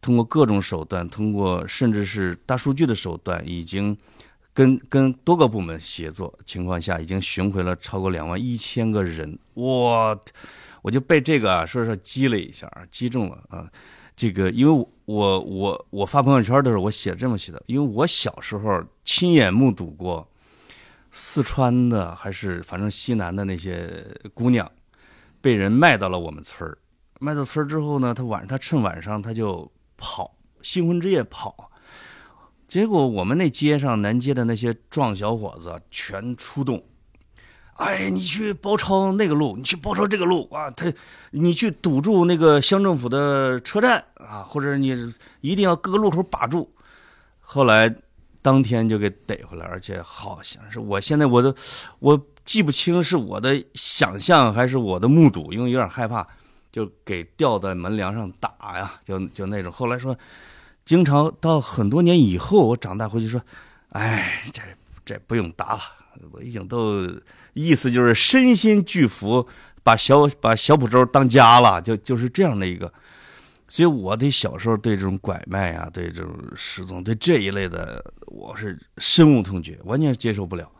[0.00, 3.96] 通过各种手段，通过甚至是大数据的手段，已经
[4.52, 9.36] 跟跟多个部门协作情况下，已经寻回了超过两万一千个人。
[9.54, 10.20] 我
[10.82, 13.68] 我就被这个啊说是激了一下，击中了啊。
[14.16, 20.28] 这个，因为我我我发朋友圈的时候，我写这么写的，因为我小时候亲眼目睹过
[21.10, 24.70] 四川的还是反正西南的那些姑娘
[25.40, 26.78] 被人卖到了我们村儿，
[27.20, 31.70] 卖到村儿之后呢，他晚他趁晚上他就跑，新婚之夜跑，
[32.68, 36.82] 结果我们那街上南街的那些壮小伙子全出动。
[37.74, 40.70] 哎，你去包抄那个路，你去包抄这个路啊！
[40.70, 40.92] 他，
[41.32, 46.72] 你去堵住那个乡政府的车站啊，或者你一定要各个路口把住。
[47.40, 47.92] 后来
[48.40, 51.52] 当天就给逮回来，而且好像是我现在我都
[51.98, 56.24] 我记不清是我的想象还是我的目睹，因为有点害怕，
[56.70, 59.72] 就给吊在门梁上打呀，就就那种。
[59.72, 60.16] 后来说，
[60.84, 63.42] 经常到很多年以后，我长大回去说，
[63.88, 64.62] 哎，这
[65.04, 65.80] 这不用打了，
[66.30, 67.04] 我已经都。
[67.54, 69.48] 意思就是身心俱福，
[69.82, 72.92] 把小把小浦洲当家了，就就是这样的一个。
[73.66, 80.70] 所以我对小时候对这种拐卖啊，对这种失踪，对这一类的，我是深恶痛绝，完全接受不了。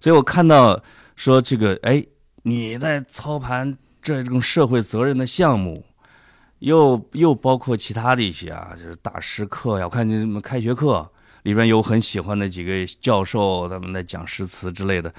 [0.00, 0.80] 所以我看到
[1.16, 2.02] 说这个，哎，
[2.44, 5.84] 你在操盘这种社会责任的项目，
[6.60, 11.06] 又又包括其他的一些啊，就是大师课呀，我看你们开学课
[11.42, 15.12] 里边有很喜欢的几个教授，他们在讲诗词之类的。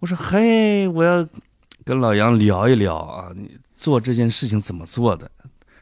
[0.00, 1.26] 我说嘿，我要
[1.84, 5.30] 跟老杨聊一聊啊，你做这件事情怎么做的，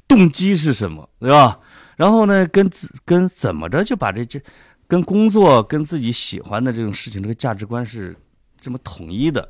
[0.07, 1.59] 动机是什么，对吧？
[1.96, 4.40] 然后呢，跟自跟怎么着就把这这
[4.87, 8.16] 跟工作跟自己喜欢的这种事情，这个价值观是
[8.57, 9.48] 这么统一的，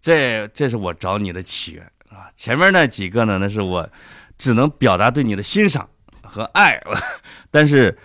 [0.00, 2.28] 这这是我找你的起源啊。
[2.36, 3.88] 前面那几个呢，那是我
[4.36, 5.88] 只能表达对你的欣赏
[6.22, 6.78] 和爱，
[7.50, 7.96] 但是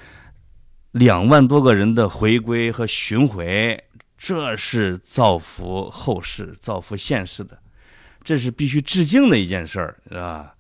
[0.92, 3.84] 两万多个人的回归和巡回。
[4.28, 7.60] 这是造福后世、造福现世的，
[8.24, 10.56] 这是必须致敬的一件事儿，是吧？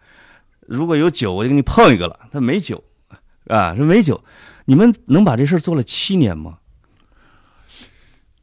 [0.67, 2.29] 如果有酒，我就给你碰一个了。
[2.31, 2.83] 他没酒，
[3.47, 4.23] 啊，说没酒，
[4.65, 6.59] 你们能把这事儿做了七年吗？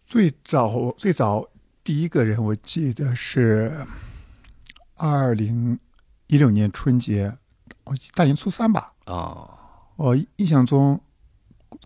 [0.04, 1.48] 最早最早
[1.84, 3.86] 第一个人，我记得是
[4.96, 5.78] 二零
[6.26, 7.32] 一六年春节，
[7.84, 8.92] 我大年初三吧。
[9.04, 9.48] 啊，
[9.94, 11.00] 我印象中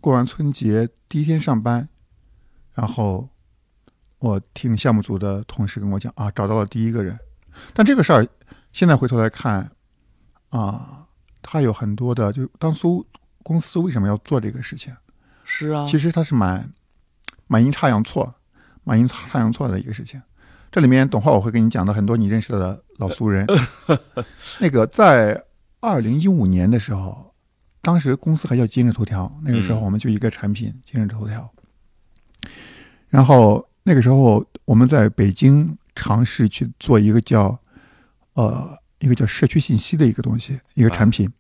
[0.01, 1.87] 过完春节第一天上班。
[2.77, 3.27] 然后，
[4.19, 7.19] 我听项目组的同事跟我讲啊，找到了第一个人。
[7.73, 8.29] 但这个事儿
[8.71, 9.73] 现在回头来看，
[10.51, 11.07] 啊，
[11.41, 13.05] 他有很多的，就当初
[13.43, 14.95] 公司为什么要做这个事情？
[15.43, 16.71] 是啊，其实他是蛮
[17.47, 18.35] 蛮阴差阳错，
[18.85, 20.21] 蛮阴差阳错的一个事情。
[20.71, 23.47] 这里面等会儿我会跟你讲到很多你认识的老熟人。
[24.61, 25.43] 那个在
[25.81, 27.33] 二零一五年的时候，
[27.81, 31.51] 当时公司还叫今日头条，那个时候我们就一个产品今日头条。
[33.09, 37.59] 然后那个时候，我们在北京尝试去做一个叫，
[38.35, 41.31] 呃，一个叫社区信息的一个东西，一个产品。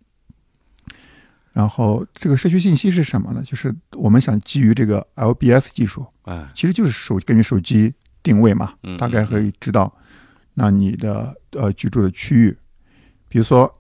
[1.52, 3.42] 然后这个社区信息是什么呢？
[3.42, 7.92] 就是我们想基于这个 LBS 技术，哎，其实就是手根据手机
[8.22, 9.92] 定位嘛，大概可以知道，
[10.54, 12.58] 那你的呃居住的区域，
[13.28, 13.74] 比如说，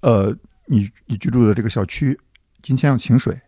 [0.00, 2.18] 呃，你你居住的这个小区
[2.60, 3.40] 今天要停水。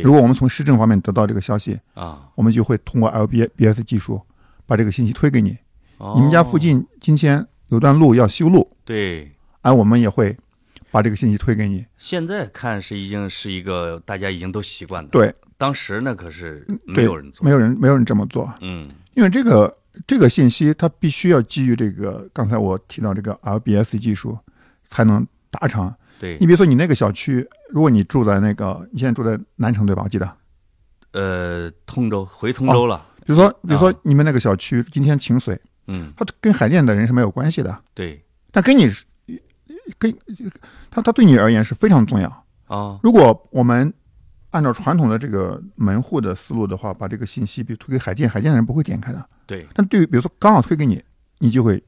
[0.00, 4.20] 如果我们从市政方面得到这个消息啊，我们就会通过 LBS 技术
[4.66, 5.56] 把这个信息推给你。
[6.16, 10.36] 你们家附近今天有段路要修路，对，而我们也会
[10.90, 11.84] 把这个信息推给你。
[11.96, 15.34] 现在看是已经是一个大家已经都习惯的，对。
[15.56, 18.52] 当时那可是没有人做，没有人没有人这么做。
[18.62, 19.72] 嗯，因为这个
[20.06, 24.36] 这个信息它必须要基于这个刚才我提到这个 LBS 技术
[24.82, 25.94] 才能达成。
[26.22, 30.02] 对你比如说，你那个小区，如果你住在那个，你现在住在南城对吧？
[30.04, 30.36] 我记得，
[31.10, 33.04] 呃，通州回通州了。
[33.26, 37.76] 比如说，比如说你们那个小区今天停水，嗯，它跟海淀的人是没有关系的。
[37.92, 39.04] 对，但跟你是，
[39.98, 40.16] 跟
[40.92, 43.00] 他他对你而言是非常重要啊。
[43.02, 43.92] 如果我们
[44.50, 49.28] 按照传统的这个门户的思路的话，把这个信息比如推给海淀，海淀的人不会点开的。
[49.44, 51.02] 对，但对于比如说刚好推给你，
[51.40, 51.82] 你就会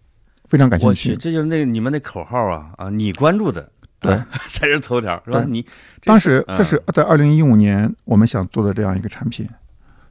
[0.46, 1.14] 非常感兴趣。
[1.14, 2.90] 这就是那你们那口号啊啊！
[2.90, 3.70] 你关注的。
[4.08, 5.44] 对， 才是头条是吧？
[5.48, 5.64] 你
[6.04, 9.48] 当时这是在二零一五年，我们想做的这样一个产品。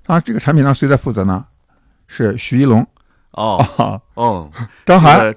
[0.06, 1.46] 当然，这个产品上谁在负责呢？
[2.08, 2.86] 是徐一龙。
[3.32, 4.52] 哦哦，
[4.86, 5.34] 张涵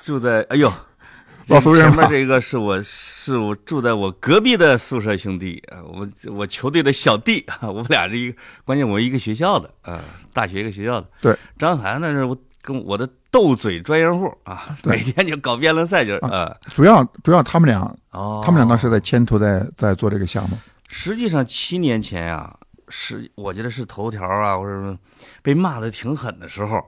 [0.00, 0.72] 住在哎呦，
[1.48, 10.00] 老熟人前面这个是我是我住在我隔壁的宿舍兄弟啊，我我球队的小弟啊，我们俩是一个，关键我一个学校的啊，
[10.32, 11.06] 大学一个学校的。
[11.20, 13.06] 对，张涵那是我跟我的。
[13.34, 17.80] 斗嘴专业户啊，每天就搞辩论赛，就是呃，主要主要他们俩，
[18.12, 20.56] 哦，他们俩当时在牵头在在做这个项目。
[20.86, 22.56] 实际上七年前呀，
[22.88, 24.96] 是我觉得是头条啊，或者
[25.42, 26.80] 被骂的挺狠的时候。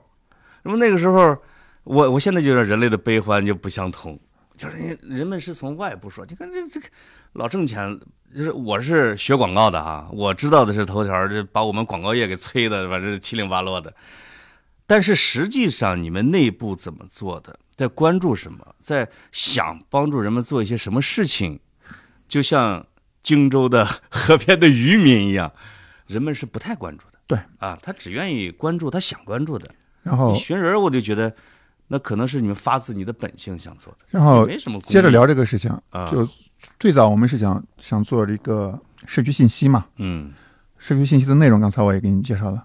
[0.63, 1.37] 那么那个时候，
[1.83, 4.17] 我我现在觉得人类的悲欢就不相同，
[4.57, 6.87] 就是人人们是从外部说，你看这这个
[7.33, 7.99] 老挣钱，
[8.33, 13.93] 就是我是学广告的啊，我知道的是头条，这把我们广告业给催的，反正七零八落的。
[14.87, 17.59] 但是实际上，你们内部怎么做的？
[17.75, 18.75] 在关注什么？
[18.79, 21.59] 在想帮助人们做一些什么事情？
[22.29, 22.87] 就像
[23.23, 25.53] 荆州的河边的渔民一样，
[26.07, 27.19] 人们是不太关注的。
[27.27, 29.69] 对啊，他只愿意关注他想关注的。
[30.03, 31.35] 然后你寻人，我就觉得
[31.89, 33.99] 那可能是你们发自你的本性想做的。
[34.11, 34.81] 然后没什么。
[34.83, 36.29] 接着聊这个事情啊，就
[36.79, 39.87] 最早我们是想想做这个社区信息嘛。
[39.97, 40.33] 嗯。
[40.79, 42.65] 社区信息的内容，刚才我也给你介绍了。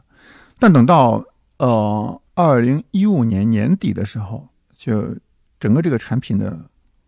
[0.60, 1.24] 但等到
[1.66, 5.16] 呃二零一五年年底的时候，就
[5.60, 6.60] 整个这个产品的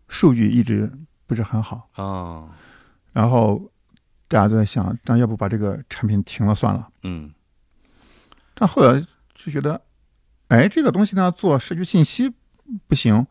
[0.08, 0.90] 数据一直
[1.26, 2.48] 不是很好啊。
[3.12, 3.60] 然后
[4.28, 6.88] 大家都在想，那要不把这个产品停了算了。
[7.02, 7.30] 嗯。
[8.54, 9.80] 但后来就觉得。
[10.48, 12.30] 哎，这个东西呢，做社区信息
[12.86, 13.26] 不行，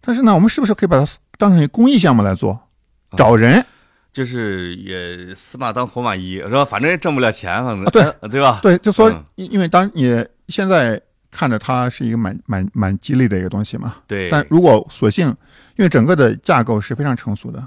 [0.00, 2.68] 但是呢，我们是不是可以把它当成一个公益项目来做？
[3.16, 3.64] 找人，
[4.12, 6.64] 就是也死马当活马医是吧？
[6.64, 8.58] 反正也挣不了钱，反正对对吧？
[8.60, 13.96] 对，就说因因为当你现在看着它是一个蛮蛮蛮激励的一个东西嘛。
[14.06, 14.28] 对。
[14.30, 15.28] 但如果索性，
[15.76, 17.66] 因为整个的架构是非常成熟的，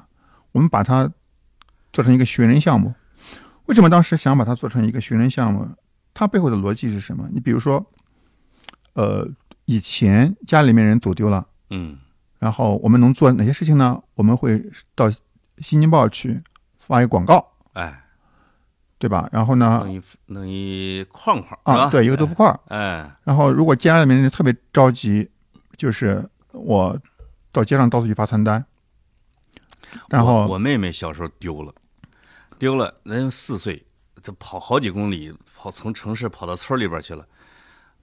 [0.52, 1.12] 我们把它
[1.92, 2.94] 做成一个寻人项目。
[3.66, 5.68] 为什么当时想把它做成一个寻人项目？
[6.14, 7.28] 它背后的逻辑是什么？
[7.34, 7.86] 你比如说。
[8.94, 9.30] 呃，
[9.66, 11.98] 以前家里面人走丢了，嗯，
[12.40, 14.02] 然后我们能做哪些事情呢？
[14.14, 15.10] 我们会到
[15.58, 16.40] 《新京报》去
[16.78, 18.05] 发一个广告，哎，
[18.98, 19.28] 对吧？
[19.32, 23.12] 然后呢，弄一弄一框框啊，对，一个豆腐块儿哎。
[23.24, 25.30] 然后如果家里面人特别着急，
[25.78, 26.98] 就是我
[27.52, 28.66] 到街上到处去发传单。
[30.10, 31.74] 然后我妹妹小时候丢了，
[32.58, 33.86] 丢了，人四岁，
[34.24, 37.26] 这跑好几公里，跑从城市跑到村里边去了。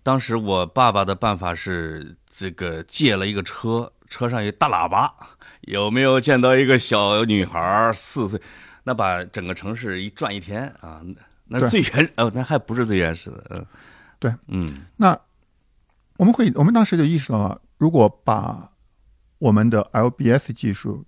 [0.02, 5.12] 当时我爸爸的办法是这个借了一个车，车上有大喇叭，
[5.62, 8.40] 有没有见到一个小女孩四岁？
[8.84, 11.00] 那把整个城市一转一天啊，
[11.46, 13.66] 那是最原哦，那还不是最原始的，嗯，
[14.18, 15.18] 对，嗯，那
[16.16, 18.70] 我们会，我们当时就意识到了，如果把
[19.38, 21.04] 我们的 LBS 技术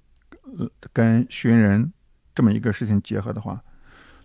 [0.59, 1.93] 呃跟寻人
[2.35, 3.63] 这么一个事情结合的话，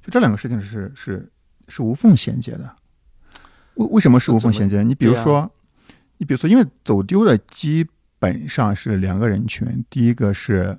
[0.04, 1.32] 就这两个事情是是
[1.68, 2.76] 是无缝衔接的。
[3.76, 4.84] 为为什么是无缝衔接？
[4.84, 5.50] 你比如说，
[6.18, 10.78] 你比如说，因为走丢的基本上是两个人群，第一个是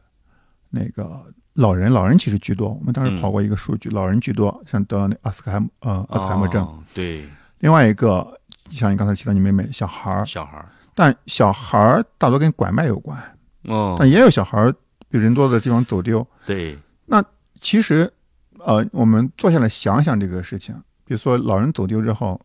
[0.71, 2.69] 那个老人，老人其实居多。
[2.69, 6.67] 我们当时跑过一个数据，老人居多，像得了那阿斯海姆呃阿斯海默症。
[6.95, 7.25] 对。
[7.59, 13.19] 另外一个，像你刚才提到你妹妹，小孩儿，小孩儿，但小孩儿大多跟拐卖有关。
[13.65, 13.97] 哦。
[13.99, 14.75] 但也有小孩儿，
[15.09, 16.27] 比人多的地方走丢。
[16.47, 16.79] 对。
[17.07, 17.23] 那
[17.61, 18.11] 其实，
[18.59, 22.41] 呃，我们坐下来想想这个事情，比如说老人走丢之后。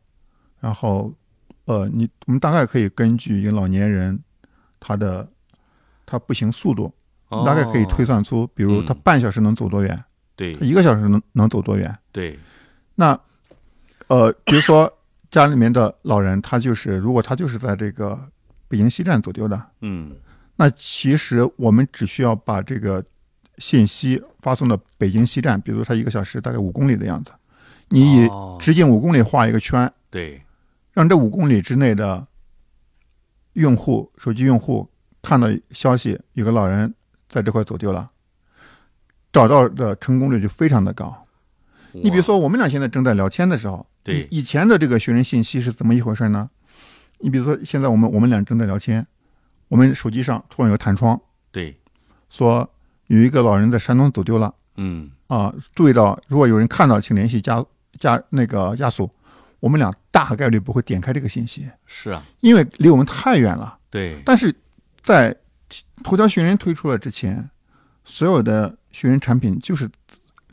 [0.61, 1.13] 然后，
[1.65, 4.19] 呃，你我们大概可以根据一个老年人
[4.79, 5.27] 他的
[6.07, 6.91] 他步行速度，
[7.29, 10.03] 大概可以推算出，比如他半小时能走多远，
[10.35, 12.37] 对，一个小时能能走多远，对。
[12.95, 13.19] 那，
[14.07, 14.91] 呃，比如说
[15.29, 18.17] 家里面的老人，他就是如果他就是在这个
[18.67, 20.11] 北京西站走丢的，嗯，
[20.55, 23.03] 那其实我们只需要把这个
[23.57, 27.31] 信息发送到北京西站，比如他一个小时大概五公里的样子，
[27.89, 30.41] 你以直径五公里画一个圈，对。
[30.93, 32.25] 让这五公里之内的
[33.53, 34.89] 用户、手机用户
[35.21, 36.93] 看到消息，有个老人
[37.35, 38.09] 在这块走丢了，
[39.33, 41.27] 找到的成功率就非常的高。
[41.91, 46.49] 你比如说，我们俩现在正在聊天的时候，对以前的这个寻人信息是怎么一回事呢？
[47.19, 49.05] 你比如说，现在我们我们俩正在聊天，
[49.67, 51.19] 我们手机上突然有个弹窗，
[51.51, 51.77] 对，
[52.29, 52.69] 说
[53.07, 57.61] 有一个老人在山东走丢了，嗯，啊，注意到，如果有人看到，请联系家
[57.99, 59.11] 家那个家属。
[59.59, 63.77] 我们俩大概率不会点开这个信息，是啊，因为离我们太远了。
[63.89, 64.53] 对，但是
[65.03, 65.35] 在
[66.03, 67.49] 头条寻人推出了之前，
[68.03, 69.89] 所有的寻人产品就是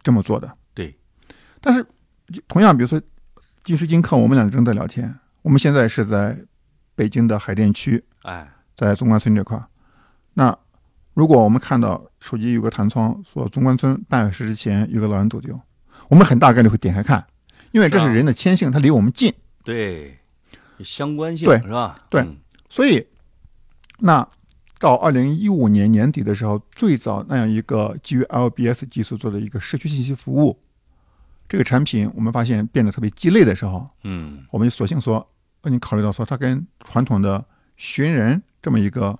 [0.02, 0.56] 这么做的。
[0.74, 0.96] 对，
[1.60, 1.86] 但是
[2.48, 3.00] 同样，比如说
[3.64, 6.38] 今时今刻，我们俩正在聊天，我们现在是在
[6.94, 9.60] 北京的海淀区，哎，在中关村这块
[10.34, 10.56] 那
[11.14, 15.60] 如果我们看到手机有个弹窗说中关村半小时之前有个老人走丢，
[16.08, 17.26] 我们很大概率会点开看。
[17.72, 19.32] 因为这是人的天性，它离我们近，
[19.64, 20.18] 对，
[20.84, 21.98] 相关性，对，是吧？
[22.10, 22.22] 对，
[22.68, 23.06] 所以，
[24.00, 24.28] 那
[24.82, 30.58] 到二零一五年年底的时候，最早那样一个基于 LBS 技术做的一个社区信息服务，
[31.48, 35.24] 这个产品我们发现变得特别鸡肋的时候，嗯，我们就索性说，
[35.62, 37.44] 你考虑到说它跟传统的
[37.76, 39.16] 寻人这么一个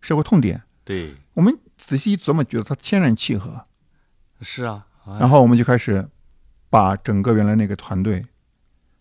[0.00, 3.62] 社会痛点，对，我们仔细一琢磨，觉得它天然契合，
[4.40, 4.84] 是啊，
[5.20, 6.08] 然后我们就开始。
[6.70, 8.22] 把整个原来那个团队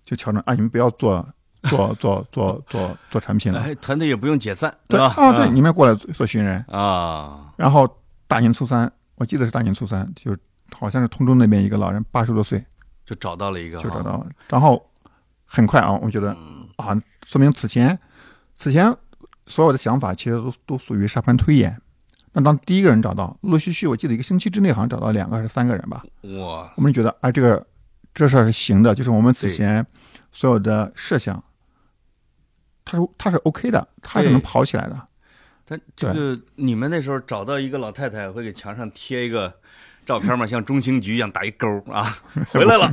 [0.06, 1.28] 就调整啊，你们不要做
[1.70, 5.14] 做做做做做产品了，哎，团队也不用解散，对吧？
[5.18, 7.88] 啊，对，你们过来做做寻人，啊，然后
[8.28, 10.40] 大年初三，我记得是大年初三，就是
[10.78, 12.64] 好像是通州那边一个老人八十多岁
[13.06, 14.84] 就找到了一个，就找到了，然后
[15.46, 16.36] 很快啊，我觉得
[16.78, 17.98] 啊，说明此前
[18.56, 18.96] 此前
[19.46, 21.80] 所有的想法其实都都属于沙盘推演。
[22.34, 26.04] 那当第一个人找到，陆陆续续，我记得一个星期之内好像找到两个还是三个人吧。
[26.38, 27.66] 哇，我们觉得啊，这个
[28.14, 29.84] 这事儿是行的，就是我们此前
[30.32, 31.44] 所有的设想，
[32.90, 35.08] 它是它是 OK 的，他是能跑起来的。
[35.68, 39.54] 他这个你们那时候找到一个老太太，会给墙上贴一个
[40.08, 40.48] 照片嘛？
[40.48, 42.90] 像中情局一样打一勾啊， 回来了，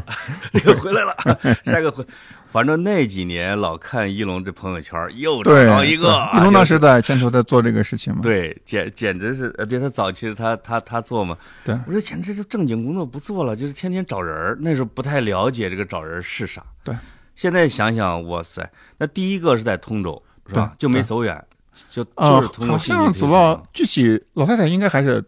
[0.52, 1.16] 这个回来了，
[1.64, 2.04] 下个回。
[2.50, 6.28] 反正那几年老看一龙这朋友圈，又找到一个。
[6.35, 8.20] 一龙当时在牵头在做这个事情嘛？
[8.22, 11.37] 对，简简直是，呃，别他早期他他他做嘛。
[11.64, 16.64] 对，我说简直就正经工作不做了，就是天天找人那时候不太了解这个找人是啥。
[16.85, 16.96] 对，
[17.35, 20.73] 现在想想，哇塞，那第一个是在通州，是吧？
[20.79, 21.44] 就没走远，
[21.90, 22.73] 就就是通州。
[22.73, 25.25] 好像走到具体老太太应该还是，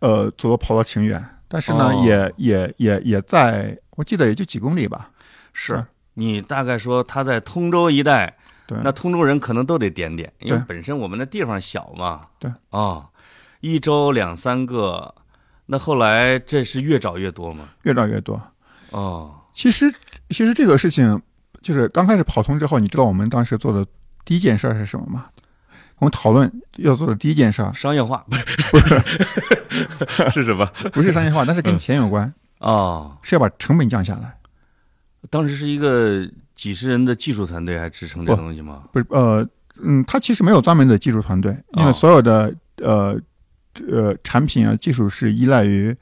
[0.00, 5.10] 呃，走到跑到清远，但是呢，也也也也在，我记得也就几公里吧。
[5.52, 5.84] 是。
[6.14, 12.22] 你大概说他在通州一带，对，那通州人可能都得点点，因为本身我们的地方小嘛。
[12.40, 13.06] 对，啊，
[13.60, 15.14] 一周两三个，
[15.66, 17.68] 那后来这是越找越多吗？
[17.82, 18.42] 越找越多。
[18.90, 19.94] 哦，其实
[20.28, 21.20] 其实这个事情
[21.62, 23.86] 就是刚开始跑通之后，你知道我们当时做的
[24.24, 25.26] 第一件事是什么吗？
[25.98, 28.24] 我们讨论要做的第一件事，商业化
[28.70, 29.00] 不是
[30.30, 30.64] 是什么？
[30.92, 34.38] 不是商业化，但是跟钱有关啊，是要把成本降下来。
[35.28, 38.84] 当时是一个几十人的技术团队还支撑这东西吗？
[38.92, 39.44] 不是，呃，
[39.82, 43.20] 嗯，他其实没有专门的技术团队，因为所有的呃
[43.88, 45.92] 呃产品啊技术是依赖于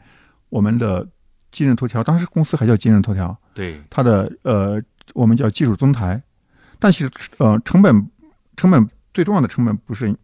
[0.50, 1.06] 我们的
[1.56, 4.78] 今日头条，当时公司还叫今日头条，对，它的呃
[5.14, 6.22] 我们叫技术中台，
[6.78, 8.06] 但其实呃成本
[8.58, 10.14] 成本最重要的成本不是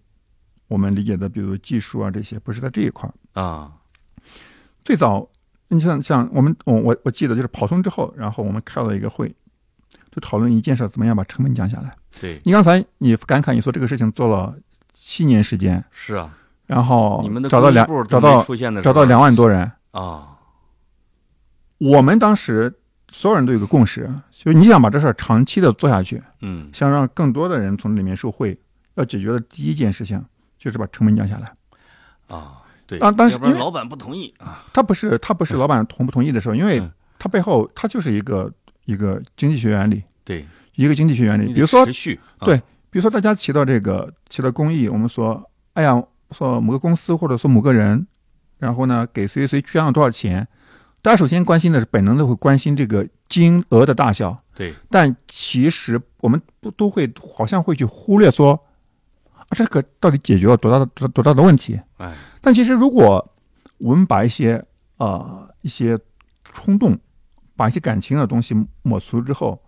[0.69, 3.73] 我们理解的，比如技术啊这些，不是在这一块啊，
[4.85, 5.27] 最早。
[5.69, 9.35] 你像像我们我我我记得就是跑通之后，然后我们开了一个会，
[10.15, 11.97] 就讨论一件事，怎么样把成本降下来。
[12.21, 14.55] 对你刚才你感慨你说这个事情做了
[14.93, 16.31] 七年时间，是啊，
[16.67, 20.32] 然后你们的找到两找到出现的找到两万多人啊。
[21.91, 22.73] 我们当时
[23.11, 28.57] 所有人都有个共识，就是你想把这事儿长期的做下去，嗯，想让更多的人从里面受惠，
[28.95, 30.25] 要解决的第一件事情
[30.59, 31.53] 就是把成本降下来。
[32.29, 32.59] 啊。
[32.85, 34.35] 对啊，当时因为老板不同意。
[34.39, 36.83] 啊，他不是他不是老板同不同意的时候，因为
[37.19, 38.53] 他背后他就是一个
[38.85, 41.55] 一个经济学原理，对，一个经济学原理。
[41.55, 42.57] 比如说持续，对，
[42.91, 45.43] 比如说大家提到这个提到公益，我们说，
[45.75, 48.07] 哎呀，说某个公司或者说某个人，
[48.59, 50.47] 然后呢给谁谁捐了多少钱，
[51.03, 58.59] 大家首先关心的是本能的会关心这个金额的大小，对，但其实我们不都会好像会去忽略说。
[59.55, 61.79] 这个到底解决了多大的多多大的问题？
[61.99, 63.35] 哎，但其实如果
[63.79, 64.65] 我们把一些
[64.97, 65.99] 呃一些
[66.55, 66.99] 冲动，
[67.55, 69.61] 把一些感情的东西抹除之后，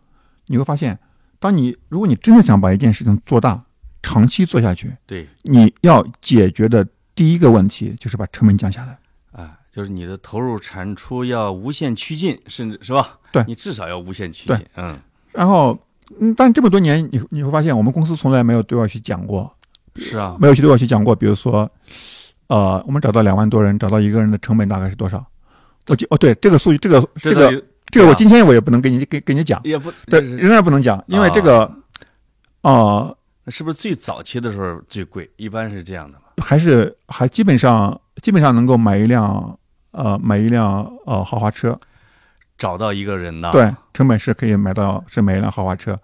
[0.46, 0.98] 你会发现，
[1.38, 3.62] 当你如果你真的想把一件事情做大，
[4.02, 8.98] 长期做下去，对，你要解决的第一个问题就是把成本降下来。
[9.32, 13.18] 啊，就是你的投入产出要无限趋近，甚至是吧？
[13.32, 14.66] 对，你至少要无限趋近。
[14.76, 14.96] 嗯，
[15.32, 15.76] 然后
[16.20, 19.52] 嗯，但这么多年，你你会发现，我们公司从来没有对外去讲过。
[19.96, 21.16] 是啊，没有去对外去讲过。
[21.16, 21.68] 比如说，
[22.46, 25.24] 呃，我们找到两万多人，找到一个人的成本大概是多少？
[25.88, 27.50] 我记哦，对，这个数据，这个这个
[27.86, 31.68] 这个，我今天我也不能给你给给你讲，也不对，仍然不能讲，因为这个，
[32.62, 33.12] 啊，
[33.48, 35.28] 是不是最早期的时候最贵？
[35.36, 36.24] 一般是这样的吗？
[36.38, 39.58] 还是还基本上基本上能够买一辆
[39.94, 41.78] 呃买一辆呃豪华车，
[42.58, 43.50] 找到一个人呢？
[43.52, 45.98] 对，成本是可以买到是买一辆豪华车，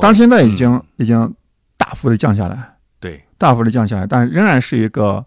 [0.00, 1.34] 当然现在已经已经
[1.76, 2.76] 大幅的降下来。
[3.00, 5.24] 对，大幅的降下来，但仍然是一个，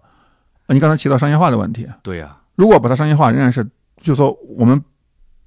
[0.67, 1.87] 你刚才提到商业化的问题。
[2.03, 3.63] 对呀，如果把它商业化，仍然是，
[3.97, 4.83] 就是说我们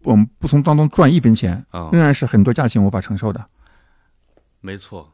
[0.03, 3.45] 我们不从当中赚一分钱，仍然是很多家庭无法承受的。
[4.61, 5.13] 没错，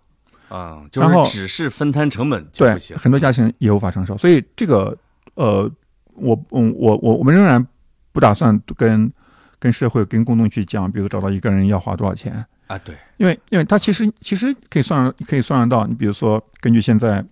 [0.49, 4.17] 啊，就是只是分摊成本对，很多家庭也无法承受。
[4.17, 4.97] 所以这个，
[5.35, 5.69] 呃，
[6.15, 7.67] 我嗯我我我们仍然
[8.13, 9.13] 不打算跟
[9.59, 12.45] 跟社会跟公众去讲，比如找到一个人要花多少钱。
[12.67, 17.25] 啊，对，因为因为它其实其实可以算可以算得到，你比如说根据现在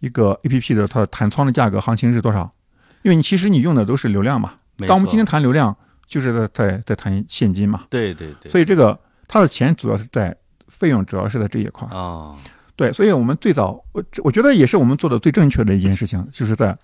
[0.00, 2.52] 一个 A P P 的它的弹窗的价格行情是多少？
[3.02, 4.54] 因为你其实你用的都是流量嘛，
[4.88, 5.76] 当我们今天谈流量，
[6.08, 8.98] 就是在在在谈现金嘛，对对对，所以这个
[9.28, 10.36] 它的钱主要是在
[10.66, 12.34] 费用，主要是在这一块啊，
[12.74, 16.76] 对，所以我们最早我我觉得也是我们做的最正确的一件事情，就是在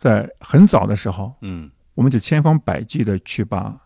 [0.00, 3.78] 在很早的时候，嗯，我们就千方百计的去把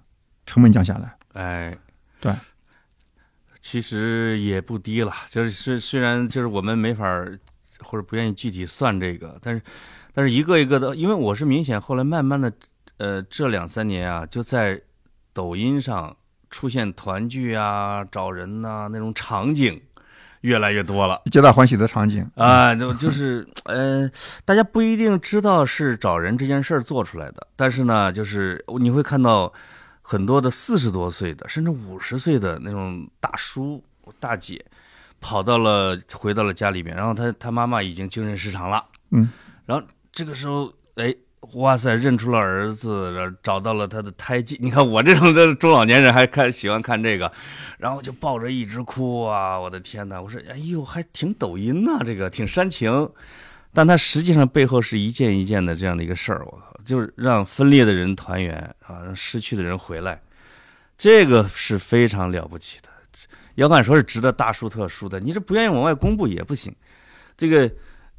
[0.47, 1.19] 成本降下来。
[1.33, 1.77] 哎，
[2.21, 2.33] 对，
[3.61, 5.13] 其实也不低了。
[5.29, 7.05] 就是虽虽然就是我们没法
[7.81, 9.61] 或者不愿意具体算这个，但是
[10.13, 12.53] 但是一个一个的，因为我是明显后来慢慢的，
[12.99, 14.81] 呃，这两三年啊，就在
[15.33, 16.17] 抖音上
[16.49, 19.83] 出现团聚啊、找人呐那种场景。
[20.45, 22.31] 越来越多了，皆大欢喜的场景。
[22.37, 24.07] 啊，就就是，呃，
[24.45, 29.51] 大家不一定知道是找人这件事儿做出来的，但是呢，就是你会看到
[30.03, 33.83] 很多的四十多岁的，甚至五十岁的那种大叔
[34.21, 34.63] 大姐，
[35.19, 39.31] 跑到了回到了家里面，然后他他妈妈已经精神失常了，嗯，
[39.65, 39.83] 然后
[40.13, 41.15] 这个时候，哎。
[41.53, 44.59] 哇塞，认出了儿子，找到了他的胎记。
[44.61, 47.31] 你看我这种的中老年人还看喜欢看这个，
[47.79, 49.59] 然后就抱着一直哭啊！
[49.61, 50.21] 我的天哪！
[50.21, 53.09] 我说，哎呦，还挺抖音呐，这个挺煽情，
[53.73, 56.45] 但他实际上背后是一件一件的这样的一个事儿。
[56.47, 60.21] 我靠，就是让分裂的人团圆啊，让失去的人回来，
[60.97, 62.89] 这个是非常了不起的。
[63.57, 66.75] 要敢说是值得大书特书的，你这不愿意往外公布也不行。
[67.37, 67.71] 这个，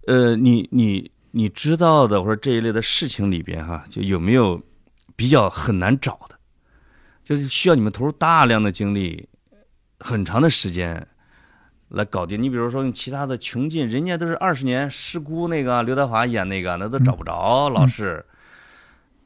[0.06, 1.12] 呃，你你。
[1.38, 4.58] 你知道的，或者这一类的事情里边，哈，就有没有
[5.18, 6.40] 比较很难找的，
[7.26, 9.28] 就是需要你们投入大量的精力、
[10.00, 11.06] 很长的时间
[11.90, 12.42] 来搞定。
[12.42, 18.26] 你比如说用其他的穷尽，人家都是二十年失孤那个刘德华演那个，那都找不着老师。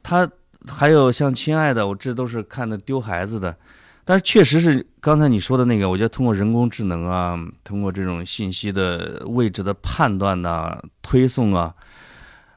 [0.02, 0.28] 他
[0.68, 3.56] 还有像亲爱的，我这都是看的丢孩子的。
[4.04, 11.72] 但是确实是刚才你说的那个，我觉得通过人工智能啊，通过这种信息的位置的判断呐、推送啊。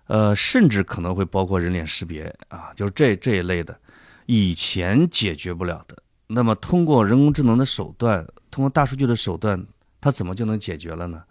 [0.07, 3.79] 呃，甚至可能会包括人脸识别啊，就是这这一类的，
[4.27, 5.97] 以前解决不了的。
[6.27, 9.65] 那么通过人工智能的手段，通过大数据的手段，
[10.01, 11.23] 它怎么就能解决了呢？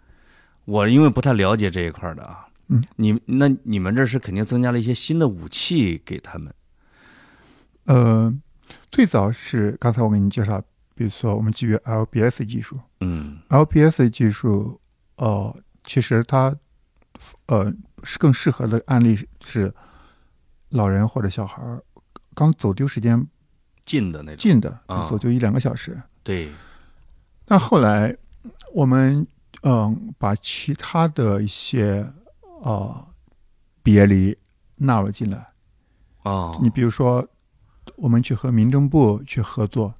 [0.64, 6.52] 我因为不太了解这一块的啊，嗯，你那你们这是肯定增加了一些新的武器给他们。
[7.84, 8.32] 呃，
[8.90, 10.60] 最早是刚才我给你介绍，
[10.94, 14.80] 比如说我们基于 LBS 技术，嗯，LBS 技术，
[15.16, 15.54] 呃，
[15.84, 16.54] 其实它，
[17.46, 17.72] 呃。
[18.02, 19.72] 是更适合的案例是
[20.70, 21.82] 老人或者小孩儿
[22.34, 23.26] 刚走丢时间
[23.84, 26.00] 近的那种近的走丢一两个小时。
[26.22, 26.50] 对。
[27.46, 28.16] 那后来
[28.72, 29.26] 我们
[29.62, 32.06] 嗯把其他的一些
[32.62, 33.06] 啊
[33.82, 34.36] 别离
[34.76, 35.46] 纳入进来。
[36.22, 36.58] 哦。
[36.62, 37.26] 你比如说，
[37.96, 39.94] 我们去和民政部去合作，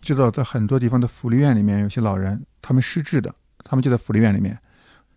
[0.00, 3.34] 知道在很多地方的福利院里面有些老人他们失智的，
[3.64, 4.58] 他们就在福利院里面，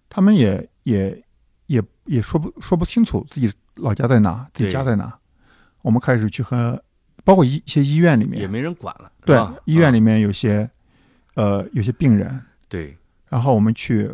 [0.10, 1.24] 他们也也。
[2.12, 5.18] 也也说不说不清楚自己老家在哪，自己家在哪。
[5.82, 6.82] 我们开始去和，
[7.24, 9.12] 包括一一些医院里面也没人管了。
[9.26, 10.70] 对，医院里面有些，
[11.36, 12.40] 呃，有些病人。
[12.68, 12.96] 对。
[13.28, 14.12] 然后我们去，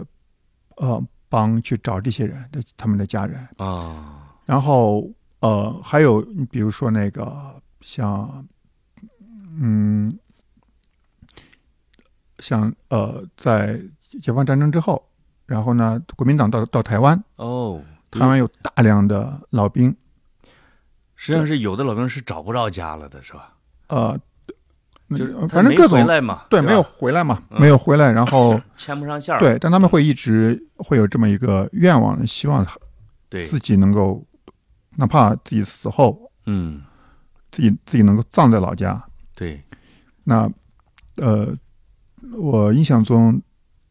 [0.75, 4.29] 呃，帮去找这些人的他们的家人啊。
[4.45, 8.47] 然后呃，还有你比如说那个像，
[9.59, 10.17] 嗯，
[12.39, 13.81] 像呃，在
[14.21, 15.03] 解放战争之后。
[15.47, 17.81] 然后呢，国民党到到台湾哦，
[18.11, 19.95] 台湾有大量的老兵，
[21.15, 23.53] 实际上是有的老兵是找不着家了的，是吧？
[23.87, 24.19] 呃，
[25.11, 26.05] 就是反正各种
[26.49, 32.67] 对，没有回来嘛，没有回来，然后 牵不上线对，但他们会一直会有这么一个愿望，希望
[33.29, 33.45] 对。
[33.45, 34.21] 自己能够，
[34.97, 36.81] 哪怕自己死后，嗯，
[37.53, 39.01] 自己自己能够葬在老家。
[39.33, 39.63] 对，
[40.25, 40.51] 那
[41.15, 41.55] 呃，
[42.33, 43.41] 我印象中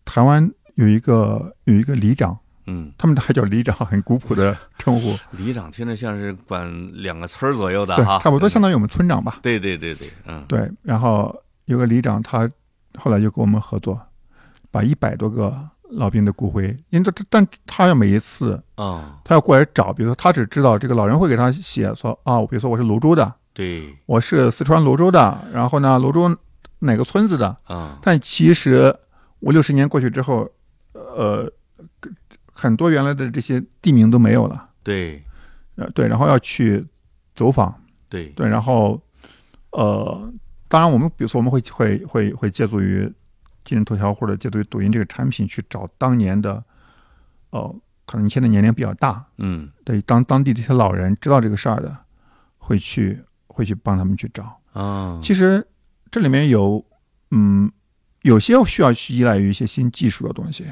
[0.04, 0.52] 台湾。
[0.76, 5.16] 有一个有一个里长，嗯，他们还叫里长，很古朴的称呼。
[5.36, 9.38] 里长听着像是管两个村左右的哈，差不多相当于我们村长吧。
[9.42, 10.70] 对对对对，嗯，对。
[10.82, 12.48] 然后有个里长，他
[12.98, 13.98] 后来就跟我们合作，
[14.70, 15.56] 把一百多个
[15.90, 26.36] 老兵的骨灰，因为他但他要每一次啊，他要过来找，比如说他只知道这个老人会给他写说啊，比如说我是泸州的，对，我是四川泸州的，然后呢，泸州
[26.80, 27.98] 哪个村子的啊？
[28.02, 28.94] 但其实
[29.40, 30.46] 五六十年过去之后。
[31.16, 31.50] 呃，
[32.52, 34.68] 很多原来的这些地名都没有了。
[34.82, 35.22] 对，
[35.76, 36.86] 呃，对，然后要去
[37.34, 37.74] 走访。
[38.08, 39.00] 对，对，然后，
[39.70, 40.32] 呃，
[40.68, 43.10] 当然，我们比如说，我们会会会会借助于
[43.64, 46.62] 今日头条或者借助于抖音这个产品去找当年的，
[47.50, 51.96] 哦，可能你现在年龄比较大，嗯，对，当当地这些老人知道这个事儿的，
[52.58, 54.60] 会去会去帮他们去找。
[54.72, 55.66] 啊，其实
[56.10, 56.84] 这里面有，
[57.30, 57.72] 嗯，
[58.22, 60.64] 有些需要去依赖于一些新技术的东西。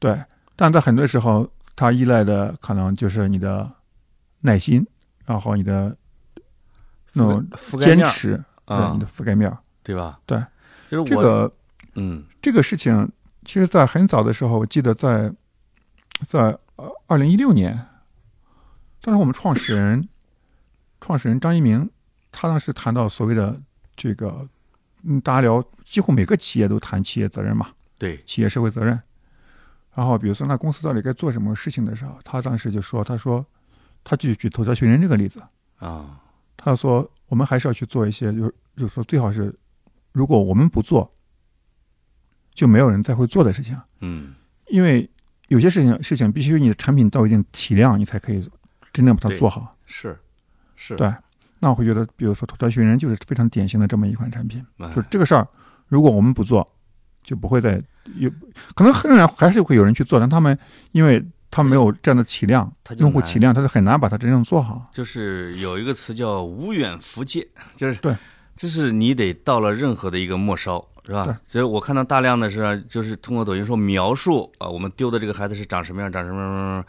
[0.00, 0.18] 对，
[0.56, 3.70] 但在很多时候，它依赖的可能就是你的
[4.40, 4.84] 耐心，
[5.26, 5.94] 然后你的
[7.12, 7.46] 那种
[7.78, 10.18] 坚持啊，你的覆盖面，对吧？
[10.24, 10.42] 对，
[10.88, 11.52] 就是这个，
[11.96, 13.06] 嗯，这个事情，
[13.44, 15.30] 其实，在很早的时候，我记得在
[16.26, 17.78] 在呃二零一六年，
[19.02, 20.08] 当时我们创始人
[21.00, 21.90] 创始人张一鸣，
[22.32, 23.60] 他当时谈到所谓的
[23.94, 24.48] 这个，
[25.02, 28.98] 嗯，大家聊，几乎每个企业都谈企业责任嘛，对，企业社会责任。
[29.94, 33.44] 然后比如说，那公司到底该做什么事情的时候，他当时就说，他说，
[34.04, 35.42] 他就举头条寻人这个例子
[35.78, 36.20] 啊，
[36.56, 39.54] 他说，我们还是要去做一些，就是就是说，最好是，
[40.12, 41.10] 如果我们不做，
[42.54, 43.76] 就没有人再会做的事情。
[44.00, 44.34] 嗯，
[44.68, 45.08] 因为
[45.48, 48.40] 有些事情事情必须你的产品到一定体量，你才可以
[48.92, 49.76] 真正把它做好。
[49.86, 50.18] 是，
[50.76, 51.12] 是，对。
[51.58, 55.46] 那我会觉得，比如说头条寻人就是非常典型的这么一款产品，哎就是这个事儿，
[55.88, 56.66] 如果我们不做，
[57.22, 57.82] 就不会再
[58.16, 58.30] 有，
[58.74, 60.58] 可能仍然还是会有人去做，但他们
[60.92, 64.88] 因为他没有这样的体量用户体量，他是很难把它真正做好。
[64.92, 67.46] 就是有一个词叫无远弗届，
[67.76, 68.16] 就是对，
[68.56, 76.84] 就是你得到了任何的一个末梢，是吧所以我看到大量的是，就是通过抖音说描述啊，我们丢的这个孩子是长什么样，长什么样，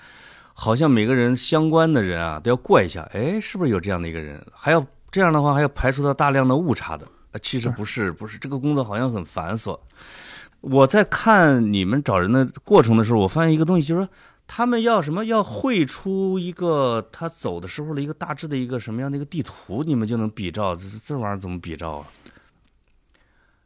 [0.53, 4.39] 好像每个人相关的人啊都要过一下，哎，是不是有这样的一个人？
[4.53, 7.05] 还要这样的话，还要排除掉大量的误差的。
[7.05, 9.79] 啊其实不是，不是这个工作好像很繁琐。
[10.61, 14.09] 我在看你们找人的过程的时候，我发现一个东西，就是说
[14.47, 15.25] 他们要什么？
[15.25, 20.75] 要绘出一个他走的时候的一个大致的一个什么样的一个地图，你们就能比照。
[20.75, 22.07] 这这玩意儿怎么比照啊？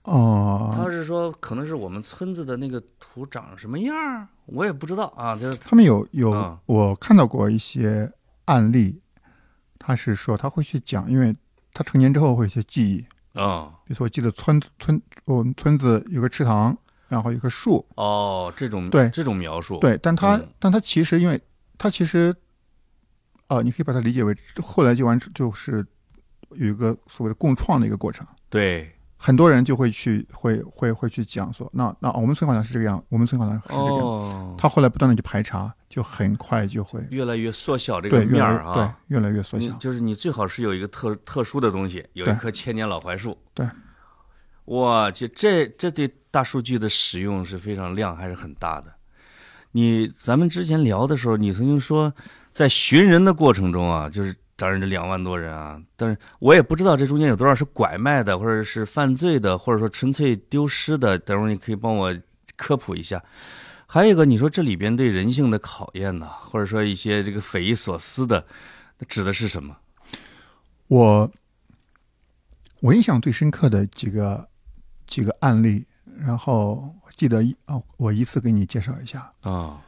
[0.03, 5.35] 哦、他是说可能是我们村子的那个图长什么样儿，我也不知道啊。
[5.35, 8.11] 就是他们有有、嗯我看到过一些
[8.45, 9.01] 案例，
[9.79, 11.35] 他是说他会去讲，因为
[11.73, 16.77] 他成年之后会有一些记忆，啊、比如说我记得村村我们村子有个池塘，
[17.07, 19.09] 然后一棵树，哦，这种对。
[19.09, 20.47] 这种描述，对，但它、嗯。
[20.59, 21.39] 但它其实因为
[21.77, 22.35] 它其实，
[23.47, 25.85] 呃，你可以把它理解为后来就完就是
[26.51, 28.91] 有一个所谓的共创的一个过程，对。
[29.17, 38.95] 很多人就会去会会会去讲说，那那我们村好像是这个样，我们村好像是这个样，哦，他后来不断的去排查，就很快就会越来越缩小这个面儿啊。
[39.07, 43.35] 越来越缩小，就是你最好是有一个特特殊的东西，有一棵千年老槐树。
[43.53, 43.67] 对，
[44.65, 48.93] 我去，这这对大数据的使用是非常量还是很大的。
[49.71, 52.13] 你咱们之前聊的时候，你曾经说，
[52.51, 61.17] 在寻人的过程中啊，就是当然这两万多人啊，但是我也不知道这中间有多少是拐卖的，或者是犯罪的，或者说纯粹丢失的。
[61.17, 62.13] 等会儿你可以帮我
[62.57, 63.23] 科普一下。
[63.87, 68.45] 还有一个，你说这里边对人性的考验呢，或者说一些这个匪夷所思的，
[68.99, 69.77] 那指的是什么？
[70.87, 71.31] 我
[72.81, 74.49] 我印象最深刻的几个
[75.07, 75.85] 几个案例，
[76.19, 79.31] 然后我记得一啊，我依次给你介绍一下。
[79.41, 79.81] 啊、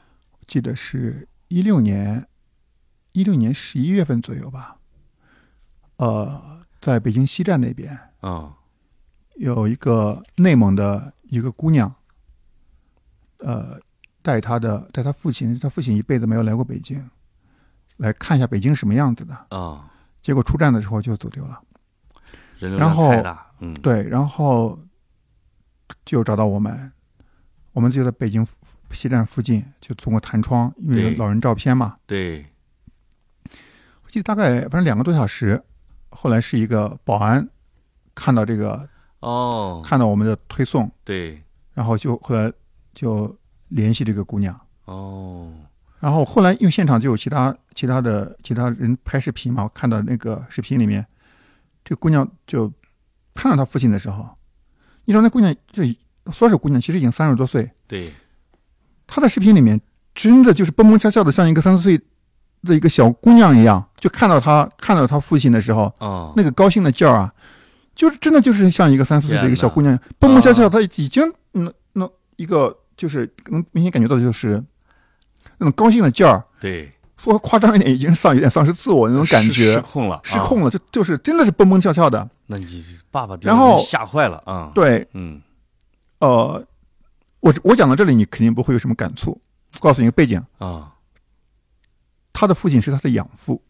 [0.46, 2.28] 记得是一六年，
[3.12, 4.78] 一六年十一月份左右吧。
[5.98, 8.56] 呃，在北京西站那边啊
[9.36, 11.94] 有一个内蒙的一个姑娘，
[13.40, 13.80] 呃，
[14.22, 17.10] 带她的带她父亲，她父亲一辈子没有来过北京，
[17.98, 19.34] 来看一下北京什么样子的。
[19.50, 19.90] 啊，
[20.22, 21.62] 结果出站的时候就走丢了。
[22.60, 24.80] 人流量然后太大，嗯，对，然后
[26.06, 26.92] 就找到我们，
[27.74, 28.46] 我们就在北京
[28.92, 32.46] 西站附近，就通过弹窗，因为有老人照片嘛，对，
[34.04, 35.62] 我记得大概反正两个多小时，
[36.10, 37.48] 后来是一个保安
[38.16, 38.88] 看到这个
[39.20, 42.52] 哦，看到我们的推送，对，然后就后来
[42.94, 43.38] 就
[43.70, 45.54] 联系这个姑娘，哦，
[46.00, 51.06] 然后后来因为现场就有其他其他的其他人拍视频嘛，我看到那个视频里面，
[51.84, 52.72] 这个姑娘就
[53.34, 54.37] 看到她父亲的时候，
[55.08, 55.82] 你知道那姑娘就
[56.34, 58.12] 说是姑娘，其实已经三十多岁，对，
[59.08, 59.80] 她在视频里面
[60.14, 61.98] 真的就是蹦蹦跳跳的，像一个三四岁
[62.64, 67.34] 的一个小姑娘一样，就看到她看到她父亲的时候，哦，那个高兴的劲儿啊，
[67.96, 70.02] 就是真的就是像一个三四岁的一个小姑娘，啊。
[70.20, 74.62] 蹦蹦跳跳，她已经那那一个就是能明显感觉到的就是
[75.58, 82.30] 那种高兴的劲儿，对，说夸张一点，已经丧有点丧失自我那种感觉失，控了，失控了，了，就就是真的是蹦蹦跳跳的。
[82.48, 85.42] 那你爸爸然后吓坏了啊，，对，嗯，
[86.20, 86.66] 呃，
[87.42, 89.40] 我我讲到这里，你肯定不会有什么感触。
[89.80, 90.96] 告诉你一个背景，啊，
[92.34, 93.62] 他的父亲是他的养父。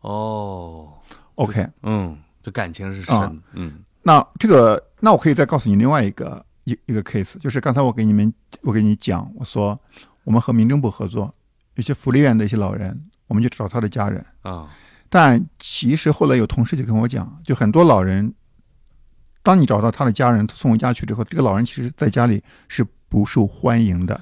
[0.00, 0.92] 哦
[1.34, 9.78] ，OK，嗯，这感情是啊深，嗯，那这个，那我可以再告诉你另外一个一一个 case，就是刚才我给你们我给你讲，我说
[10.22, 11.34] 我们和民政部合作，
[11.74, 14.24] 有些福利院的一些老人，我们就找他的家人。
[14.42, 14.70] 啊，
[15.14, 18.34] 但其实后来有同事就跟我讲，就很多老人，
[19.44, 24.20] 当你找到他的家人送回家去之后，这个老人其实在家里是不受欢迎的。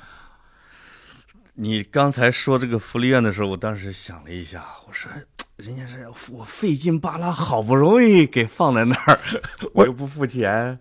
[1.55, 5.11] 你刚才说这个福利院的时候，我当时想了一下，我说。
[5.57, 9.19] 人家是我费劲巴拉，好不容易给放在那儿，
[9.75, 10.79] 我又不付钱，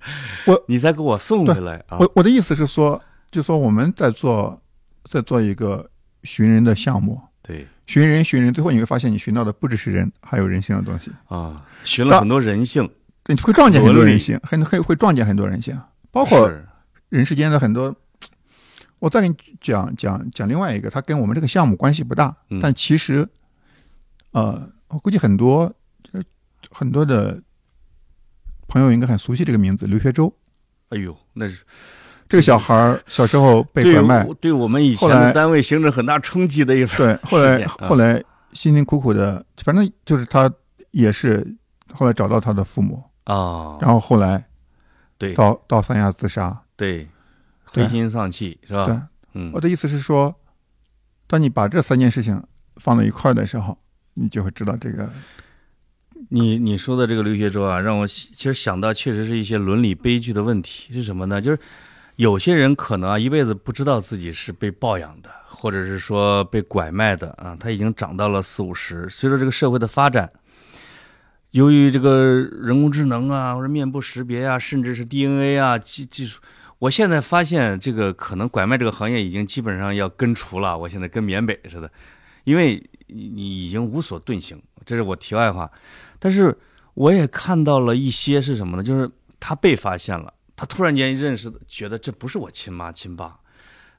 [0.48, 2.00] 我你再给我送回来啊？
[2.00, 3.00] 我我的意思是说，
[3.30, 4.60] 就说我们在做
[5.04, 5.88] 在做一个
[6.24, 11.12] 寻人的项目，对寻人寻人，最后你会发现你寻到的不只是人，还有人性的东西。
[11.28, 12.90] 啊，寻了很多人性，
[13.44, 15.78] 会撞见很多人性，很很会撞见很多人性，
[16.10, 16.50] 包括
[17.10, 17.94] 人世间的很多。
[19.00, 23.28] 我再给你讲讲讲另外一个，它跟我们这个项目关系不大，但其实，
[24.32, 25.74] 呃，我估计很多
[26.72, 27.44] 很多的
[28.70, 30.34] 朋友应该很熟悉这个名字——刘学周。
[30.88, 31.66] 哎呦，那是
[32.32, 38.24] 这个小孩小时候被拐卖，对我们以前的单位形成很大冲击的一对，后来后来
[38.54, 40.52] 辛辛苦苦的，反正就是他
[40.92, 41.46] 也是
[41.94, 44.44] 后来找到他的父母啊，然后后来
[45.18, 47.08] 对到到三亚自杀，对。
[47.74, 48.86] 灰心丧气是吧？
[48.86, 49.00] 对，
[49.36, 50.36] 嗯，我的意思是说，
[51.26, 52.44] 当你把这三件事情
[52.76, 53.78] 放在一块的时候，
[54.16, 55.10] 你就会知道这个。
[56.28, 61.40] 你你说的这个留学周啊，让我其实想到，确实是一些伦理悲剧的问题是什么呢？
[61.40, 61.58] 就是
[62.22, 70.32] 有些人可能啊，一辈子不知道自己是被抱养的，或者是说被拐卖的啊，他已经长到了四五十，随着这个社会的发展，
[71.50, 72.24] 由于这个
[72.62, 76.40] 人工智能啊，或者面部识别啊，甚至是 DNA 啊技技术。
[76.78, 80.78] 我现在发现，这个可能拐卖这个行业已经基本上要根除了。
[80.78, 81.92] 我现在跟缅北似的，
[82.44, 84.62] 因为你已经无所遁形。
[84.86, 85.72] 这是我题外话，
[86.20, 86.56] 但是
[86.94, 88.84] 我也看到了一些是什么呢？
[88.84, 89.10] 就是
[89.40, 90.32] 他被发现了，
[90.62, 93.40] 他突然间认识，觉得这不是我亲妈亲爸，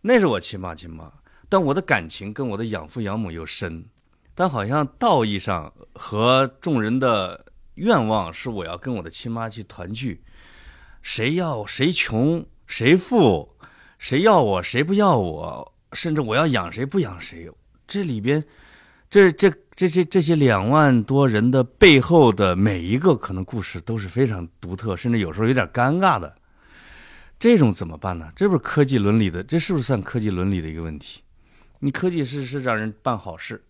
[0.03, 1.13] 那是我亲妈亲妈。
[1.49, 3.87] 但我的感情跟我的养父养母又深，
[4.33, 10.23] 但好像道义上和众人的愿望是我要跟我的亲妈去团聚，
[11.03, 12.47] 谁要谁穷。
[12.65, 13.57] 谁富，
[13.99, 17.51] 谁要我，谁不要我，甚至我要养谁不养谁，
[17.89, 18.43] 这里边，
[19.11, 26.37] 这这这这这些两万多人的背后的每一个可能故事都是非常独特，甚至有时候有点尴尬的。
[27.43, 28.31] 这种怎么办呢？
[28.37, 31.23] 这不是科技伦理的，这是不是算科技伦理的一个问题？
[31.81, 33.65] 你科技是是让人办好事，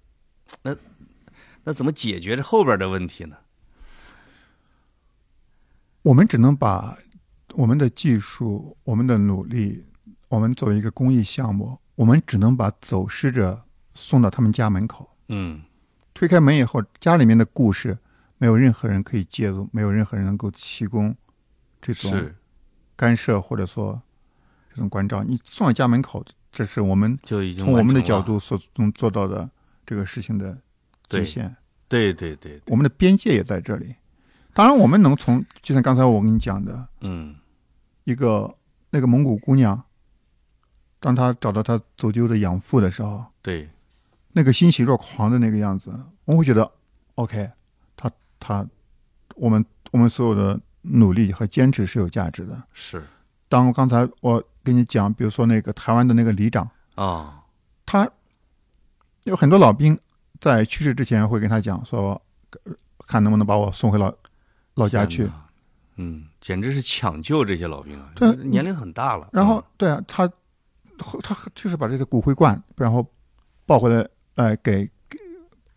[0.63, 0.77] 那
[1.65, 3.39] 那怎么解决这后边的问题呢？
[6.03, 6.99] 我们只能把。
[7.55, 9.85] 我们的技术，我们的努力，
[10.29, 13.63] 我们作为一个公益项目，我们只能把走失者
[13.93, 15.07] 送到他们家门口。
[15.29, 15.61] 嗯，
[16.15, 17.99] 推开门以后，家里面的故事
[18.39, 21.15] 没有任何人可以介入，没有任何人能够提供
[21.83, 22.11] 这种
[22.97, 24.01] 干涉或者说
[24.71, 25.23] 这种关照。
[25.23, 29.49] 你送到家门口，这是我们就已经从我们的角度所能做到的
[29.87, 30.57] 这个事情的
[31.09, 31.55] 极限。
[31.89, 33.95] 对对对，我们的边界也在这里。
[34.55, 37.37] 当然，我们能从就像刚才我跟你讲的，嗯。
[38.05, 38.53] 一个
[38.91, 39.81] 那个蒙古姑娘，
[40.99, 43.69] 当她找到她走丢的养父的时候，对，
[44.33, 45.93] 那个欣喜若狂的那个样子，
[46.25, 46.69] 我会觉得
[47.15, 47.49] ，OK，
[47.95, 48.67] 她她，
[49.37, 52.63] 我们我们所有的努力和坚持是有价值的。
[52.73, 53.03] 是，
[53.49, 57.43] 当刚才我跟你讲，比如说那个台湾的那个里长啊，
[57.87, 58.09] 他
[59.25, 59.99] 有很多老兵
[60.41, 62.21] 在去世之前会跟他讲说，
[63.07, 64.13] 看能不能把我送回老
[64.75, 65.31] 老家去。
[65.97, 68.11] 嗯，简直是抢救这些老兵啊！
[68.15, 69.29] 对，年龄很大了。
[69.31, 70.27] 然后，对啊，他
[71.23, 73.07] 他就是把这个骨灰罐，然后
[73.67, 74.91] 抱回来，哎，给给，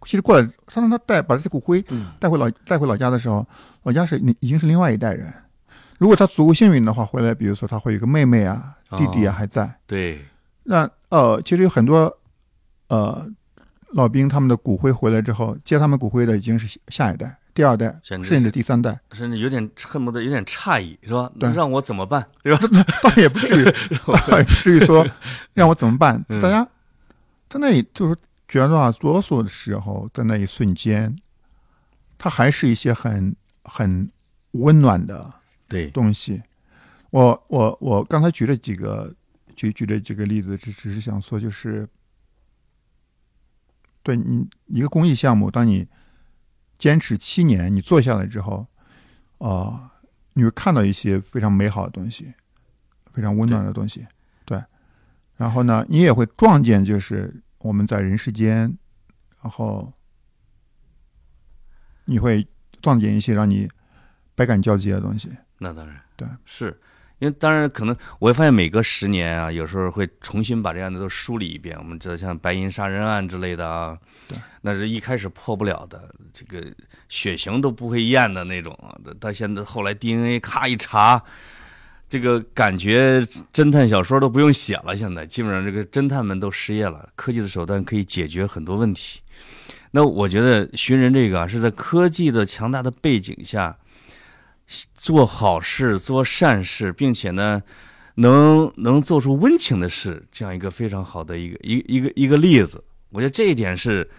[0.05, 1.83] 其实过来，他让他带把这些骨灰
[2.19, 3.45] 带回老带回老家的时候，
[3.83, 5.33] 老家是已经是另外一代人。
[5.97, 9.73] 如果他足够幸运的话，回来，比如说他会有个妹妹啊、弟弟啊还在。
[9.87, 10.23] 对。
[10.63, 12.17] 那呃，其实有很多
[12.87, 13.25] 呃
[13.93, 17.37] 老兵，他们的骨灰回来之后，接他们骨灰的已经是下一代。
[17.53, 21.31] 第二代，甚至第三代，甚至有点恨不得有点诧异，是吧？
[21.39, 22.27] 对，让我怎么办？
[22.43, 22.59] 对 吧？
[23.01, 23.97] 倒也不至于，
[24.27, 25.07] 倒也不至于说
[25.53, 26.21] 让我怎么办？
[26.41, 26.67] 大家
[27.47, 28.15] 在那里就是
[28.47, 31.15] 觉得啊，多数的时候，在那一瞬间，
[32.17, 34.09] 它还是一些很很
[34.51, 35.33] 温暖的
[35.67, 36.41] 对东西。
[37.09, 39.13] 我我我刚才举了几个
[39.55, 41.87] 举举了几个例子，只只是想说，就是
[44.03, 45.87] 对你一个公益项目，当你。
[46.77, 48.67] 坚持七年，你做下来之后，
[49.37, 49.93] 啊，
[50.33, 52.33] 你会看到一些非常美好的东西，
[53.13, 54.05] 非常温暖的东西，
[54.43, 54.61] 对。
[55.37, 57.33] 然后呢，你也会撞见，就是
[57.65, 58.77] 我们在人世间，
[59.41, 59.91] 然后
[62.05, 62.47] 你会
[62.79, 63.67] 撞见一些让你
[64.35, 65.31] 百感交集的东西。
[65.57, 66.79] 那当然，对，是。
[67.19, 71.75] 因为当然可能，我会发现每隔十年啊，有时候会重新把这样的都梳理一遍。
[71.79, 73.97] 我们知道像白银杀人案之类的啊，
[74.27, 76.71] 对，那是一开始破不了的，这个
[77.07, 78.77] 血型都不会验的那种。
[79.19, 81.23] 到现在后来 DNA 咔一查，
[82.07, 84.95] 这个感觉侦探小说都不用写了。
[84.95, 89.21] 现在基本上这个侦探们都失业了，科技的手段可以解决很多问题。
[89.91, 93.77] 那我觉得寻人这个啊，是在科技的强大的背景下。
[94.95, 97.61] 做好事、做善事，并且呢，
[98.15, 102.83] 能能做出温情的事，这样一个非常好的一个一一个一个例子。
[103.11, 104.09] 我觉得这一点是，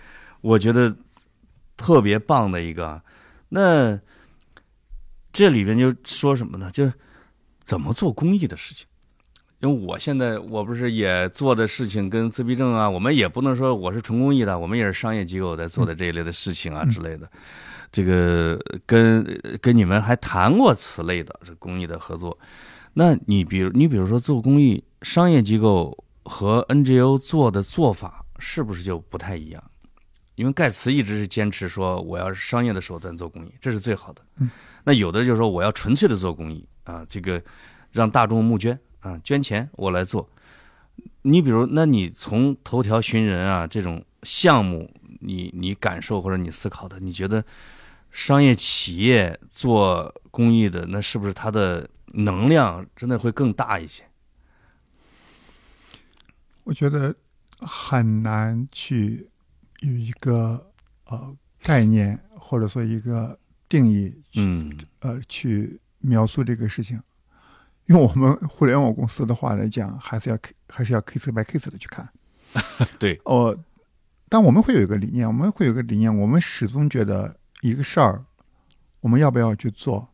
[0.42, 0.96] 我觉得
[1.76, 3.02] 特别棒的一个。
[3.48, 3.98] 那
[5.32, 6.70] 这里边就说什么呢？
[6.70, 6.92] 就是
[7.66, 8.86] 怎么做公益的事情。
[9.60, 17.28] 因为我现在我不是也做的事情跟自闭症啊，我们也不能说我是纯公益的，我们也是商业机构在做的这一类的事情啊之类的。
[17.90, 19.24] 这个跟
[19.60, 22.38] 跟你们还谈过此类的这公益的合作。
[22.92, 29.64] 那你比如你比如说做公益，商业机构和 NGO 做的做法是不是就不太一样？
[30.34, 34.22] 因为盖茨一直是坚持说我要是商业的手段做公益，这是最好的。
[34.36, 34.50] 嗯，
[34.84, 37.40] 那有的就是说我要纯粹的做公益啊，这个
[37.92, 38.78] 让大众募捐。
[39.00, 40.28] 啊，捐钱我来做。
[41.22, 47.44] 你比如，那你从头条寻人啊这种项目，你你感受或者你思考的，你觉得
[48.10, 54.02] 商业企业做公益的，那是不是它的能量真的会更大一些？
[56.64, 57.14] 我觉得
[57.58, 59.30] 很难去
[59.82, 60.72] 有一个
[61.04, 67.00] 呃概念或者说一个定义，嗯，呃，去描述这个事情。
[67.86, 70.38] 用我们互联网公司的话来讲，还是要
[70.68, 72.08] 还是要 case by case 的去看。
[72.98, 73.56] 对，哦，
[74.28, 78.24] 但我们会有一个理念，我们会有个理念，我们始终觉得一个事儿，
[79.00, 80.08] 我们要不要去做，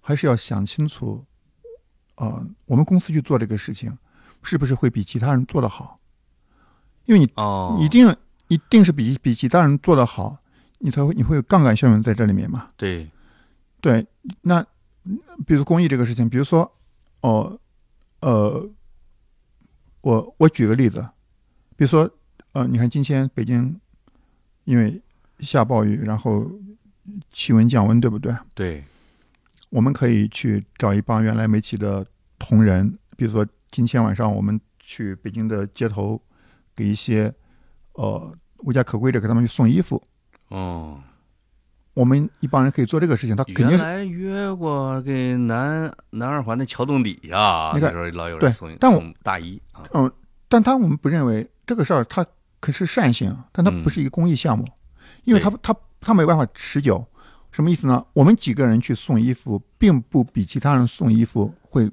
[0.00, 1.24] 还是要想清楚。
[2.14, 3.96] 啊，我们公司去做这个事情，
[4.42, 5.98] 是不是会比其他人做得好？
[7.06, 8.14] 因为你哦，一定
[8.48, 10.38] 一定是比比其他人做得好，
[10.78, 12.68] 你才会你会有杠杆效应在这里面嘛？
[12.76, 13.10] 对，
[13.80, 14.06] 对，
[14.42, 14.64] 那
[15.46, 16.70] 比如公益这个事情，比如说。
[17.22, 17.60] 哦，
[18.20, 18.66] 呃，
[20.00, 21.06] 我我举个例子，
[21.76, 22.10] 比如说，
[22.52, 23.78] 呃，你看今天北京
[24.64, 25.02] 因为
[25.40, 26.50] 下暴雨，然后
[27.30, 28.34] 气温降温，对不对？
[28.54, 28.82] 对，
[29.68, 32.06] 我们可以去找一帮原来煤气的
[32.38, 36.18] 同仁，比如说今天晚上我们去北京的街头，
[36.74, 37.30] 给一些
[37.92, 40.02] 呃无家可归者给他们去送衣服。
[40.48, 40.98] 哦。
[42.00, 43.76] 我们一帮人可以做这个事情，他肯定是。
[43.76, 49.84] 原来约过给南南二环的桥洞底下，那时候老有人送送大衣啊。
[49.92, 50.10] 嗯，
[50.48, 52.24] 但他我们不认为这个事儿，他
[52.58, 54.64] 可是善行，但他不是一个公益项目，
[55.24, 57.06] 因为他他他没办法持久。
[57.52, 58.02] 什么意思呢？
[58.14, 61.90] 我们几个人去送衣服，并不比其他人送衣服会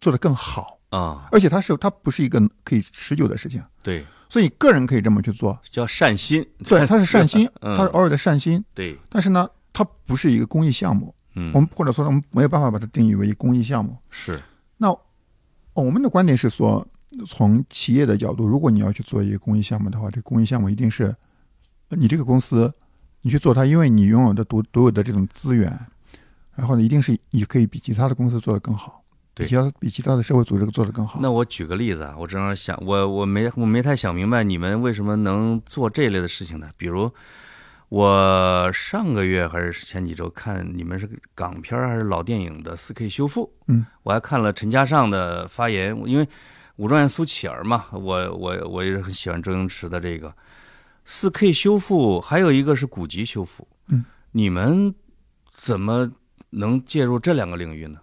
[0.00, 1.28] 做得更好啊。
[1.32, 3.62] 而且它是它不是一个可以持久的事情。
[3.82, 4.04] 对。
[4.28, 6.46] 所以个人可以这么去做，叫善心。
[6.64, 8.64] 对，它是善心， 它是偶尔的善心。
[8.72, 11.12] 对，但是呢，它不是一个公益项目。
[11.34, 13.96] 嗯，我们或者说我们没有办法把它定义为公益项目。
[14.08, 14.40] 是。
[14.76, 14.96] 那
[15.72, 16.86] 我们的观点是说，
[17.26, 21.12] 从企业的角度，如果你要去做一个公益项目的话，这个公益项目一定是
[21.88, 22.72] 你这个公司
[23.22, 25.76] 你去做它，因为你拥有的独独有的这种资源，
[26.54, 28.99] 然后呢，一定是你可以比其他的公司做得更好。
[29.34, 31.18] 比其他比其他的社会组织做得更好。
[31.22, 36.68] 那我举个例子啊，我正好想，我我没我没太想明白你们为什么能做这类的事情呢？
[36.76, 37.10] 比如
[37.88, 46.28] 我上个月还是前几周看你们是港片还是老电影的四 K 修复，嗯，我还看了陈嘉上的发言，因为
[46.76, 50.34] 武状元苏乞儿嘛，我我我也是很喜欢周星驰的这个
[51.04, 54.94] 四 K 修复，还有一个是古籍修复，嗯，你们
[55.52, 56.10] 怎么
[56.50, 58.00] 能介入这两个领域呢？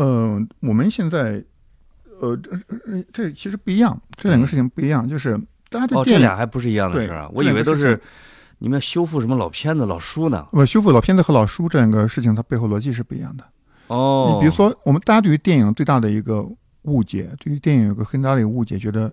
[0.00, 1.44] 呃，我们现在，
[2.22, 5.38] 呃，这这其实不一样，这两个事情不一样，就是
[5.68, 8.00] 大家对这俩还不是一样的事啊，我以为都是
[8.60, 10.48] 你们要修复什么老片子、老书呢？
[10.52, 13.44] 我修复老片子和老书这两个事情，它背后逻辑是不一样的。
[13.88, 16.48] 哦，你比如说，我们大家对于电影最大的一个
[16.84, 19.12] 误解，对于电影有个很大的一个误解，觉得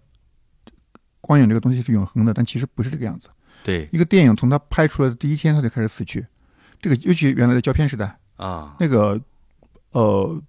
[1.19, 3.27] 光影这个东西是永恒的，但其实不是这个样子。
[3.61, 6.25] 对，一个电影从它拍出来的第一天，它就开始死去。
[6.79, 9.19] 这个尤其原来的胶片时代啊，那个
[9.91, 10.41] 呃。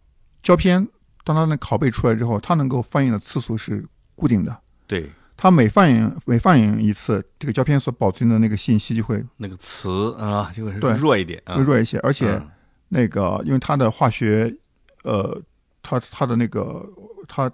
[0.43, 0.87] 胶片
[1.25, 3.85] 当它那拷贝出来之后，它能够放映的次数是
[4.15, 4.59] 固定的。
[4.87, 11.99] 对，它每放映每放映一次，这个胶片所保存的那个信息就会那个磁啊就会对弱一点，会弱一些。
[11.99, 12.41] 而且
[12.89, 14.57] 那个因为它的化学，
[15.05, 15.43] 呃，
[15.83, 16.89] 它它的那个
[17.27, 17.51] 它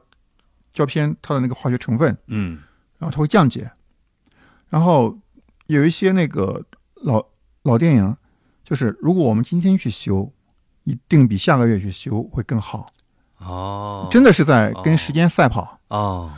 [0.72, 2.61] 胶片它的那个化学成分，嗯，
[2.99, 3.68] 然后它会降解。
[4.68, 5.18] 然后
[5.66, 6.64] 有一些那个
[7.03, 7.26] 老
[7.62, 8.16] 老电影，
[8.62, 10.32] 就是如果我们今天去修。
[10.85, 12.87] 一定比下个月去修会更好，
[13.39, 16.32] 哦，真的是在跟时间赛跑哦。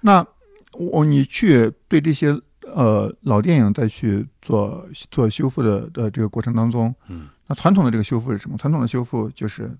[0.00, 0.24] 那
[0.72, 8.58] 我你去对这些呃老电影再去做做修复的的这个过程当中，嗯，那传统的这个修复是什么？
[8.58, 9.70] 传统的修复就是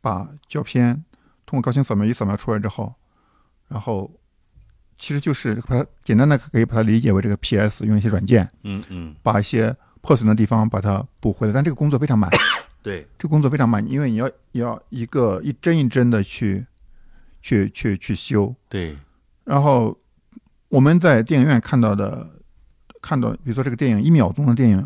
[0.00, 0.94] 把胶片
[1.46, 2.92] 通过高清扫描仪扫描出来之后，
[3.68, 4.10] 然后
[4.98, 12.28] 其实就是把它简单的可以把它理解为这个 PS 用一些软件，嗯嗯，把一些破损的地方把它补回来，但这个工作非常慢。
[12.82, 16.66] 对，这工作非常慢，因为你要要一个一帧一帧的去，
[17.40, 18.54] 去去去修。
[18.68, 18.96] 对，
[19.44, 19.96] 然后
[20.68, 22.28] 我们在电影院看到的，
[23.00, 24.84] 看到比如说这个电影一秒钟的电影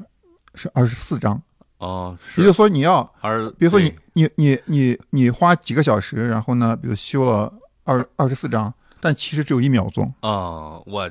[0.55, 1.40] 是二十四张，
[1.78, 7.53] 哦，也就是说你要，而比如说你你你你你花几个小时，然后呢，比如修了
[7.84, 10.12] 二二十四张，但其实只有一秒钟。
[10.20, 11.11] 哦，我，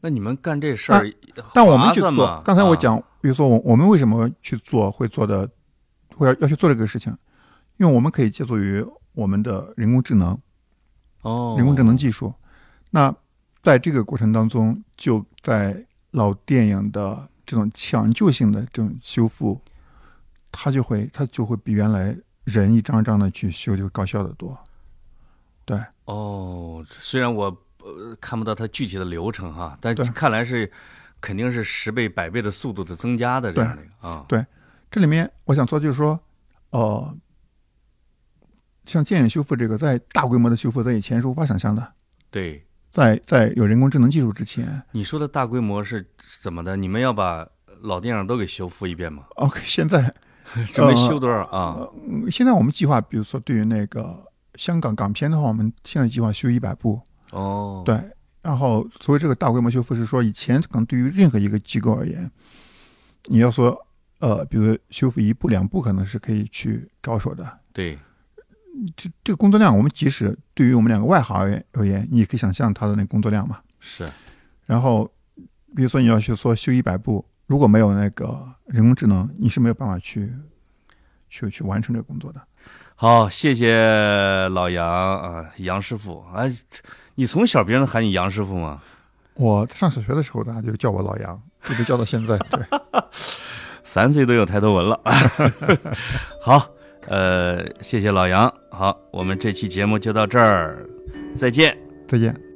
[0.00, 1.12] 那你们干这事儿，
[1.54, 2.42] 但我们去做。
[2.44, 5.48] 刚才我讲，比如说我我们为什么去做，会做的，
[6.16, 7.16] 会要要去做这个事情，
[7.76, 10.38] 因为我们可以借助于我们的人工智能，
[11.22, 12.32] 哦，人工智能技术。
[12.90, 13.14] 那
[13.62, 19.60] 在这个过程当中，就在老电影的这种抢救性的这种修复。
[20.54, 24.54] 它就会，它就会比原来人一张一张的去修就高效的多，
[25.64, 25.80] 对。
[26.04, 27.44] 哦，虽然我
[27.78, 30.70] 呃看不到它具体的流程哈，但看来是
[31.22, 34.26] 肯定是十倍、百倍的速度的增加的这样的啊。
[34.28, 34.44] 对，
[34.92, 36.20] 这里面我想说就是说，
[36.70, 37.16] 呃，
[38.84, 41.92] 像建影修复这个，在大规模的修复，在以前是无法想象的。
[42.30, 46.06] 对，在在有人工智能技术之前，你说的大规模是
[46.42, 46.76] 怎么的？
[46.76, 47.48] 你们要把
[47.80, 50.14] 老电影都给修复一遍吗？OK， 现在。
[50.66, 51.88] 准备修多少啊？
[52.30, 54.22] 现在我们计划，比如说对于那个
[54.56, 57.00] 香港港片的话，我们现在计划修一百部。
[57.30, 57.98] 哦，对。
[58.42, 62.30] 然后所谓这个大规模修复，是说以前可能对于任何一个机构而言，
[63.26, 63.86] 你要说
[64.22, 67.58] 呃，比如修复一步两步，可能是可以去着手的。
[67.72, 67.98] 对。
[68.96, 73.58] 这这个工作量，我们即使对于我们两个外行而言而言，你也可以想象他的那个工作量嘛。
[73.80, 74.08] 是。
[74.64, 75.10] 然后，
[75.74, 77.24] 比如说你要去说修一百步。
[77.46, 80.32] 如果没有那个人工智能，你是没有办法去
[81.28, 82.40] 去去完成这个工作的。
[82.94, 86.44] 好，谢谢老杨啊，杨师傅啊，
[87.16, 88.80] 你从小别人喊你杨师傅吗？
[89.34, 92.38] 我上小学的时候，大家就叫我老杨，一直叫到现在。
[92.38, 92.62] 对，
[93.84, 95.00] 三岁都有抬头纹了。
[96.40, 96.68] 好，
[97.08, 98.52] 呃，谢谢老杨。
[98.70, 100.86] 好，我们这期节目就到这儿，
[101.36, 101.76] 再见，
[102.06, 102.51] 再见。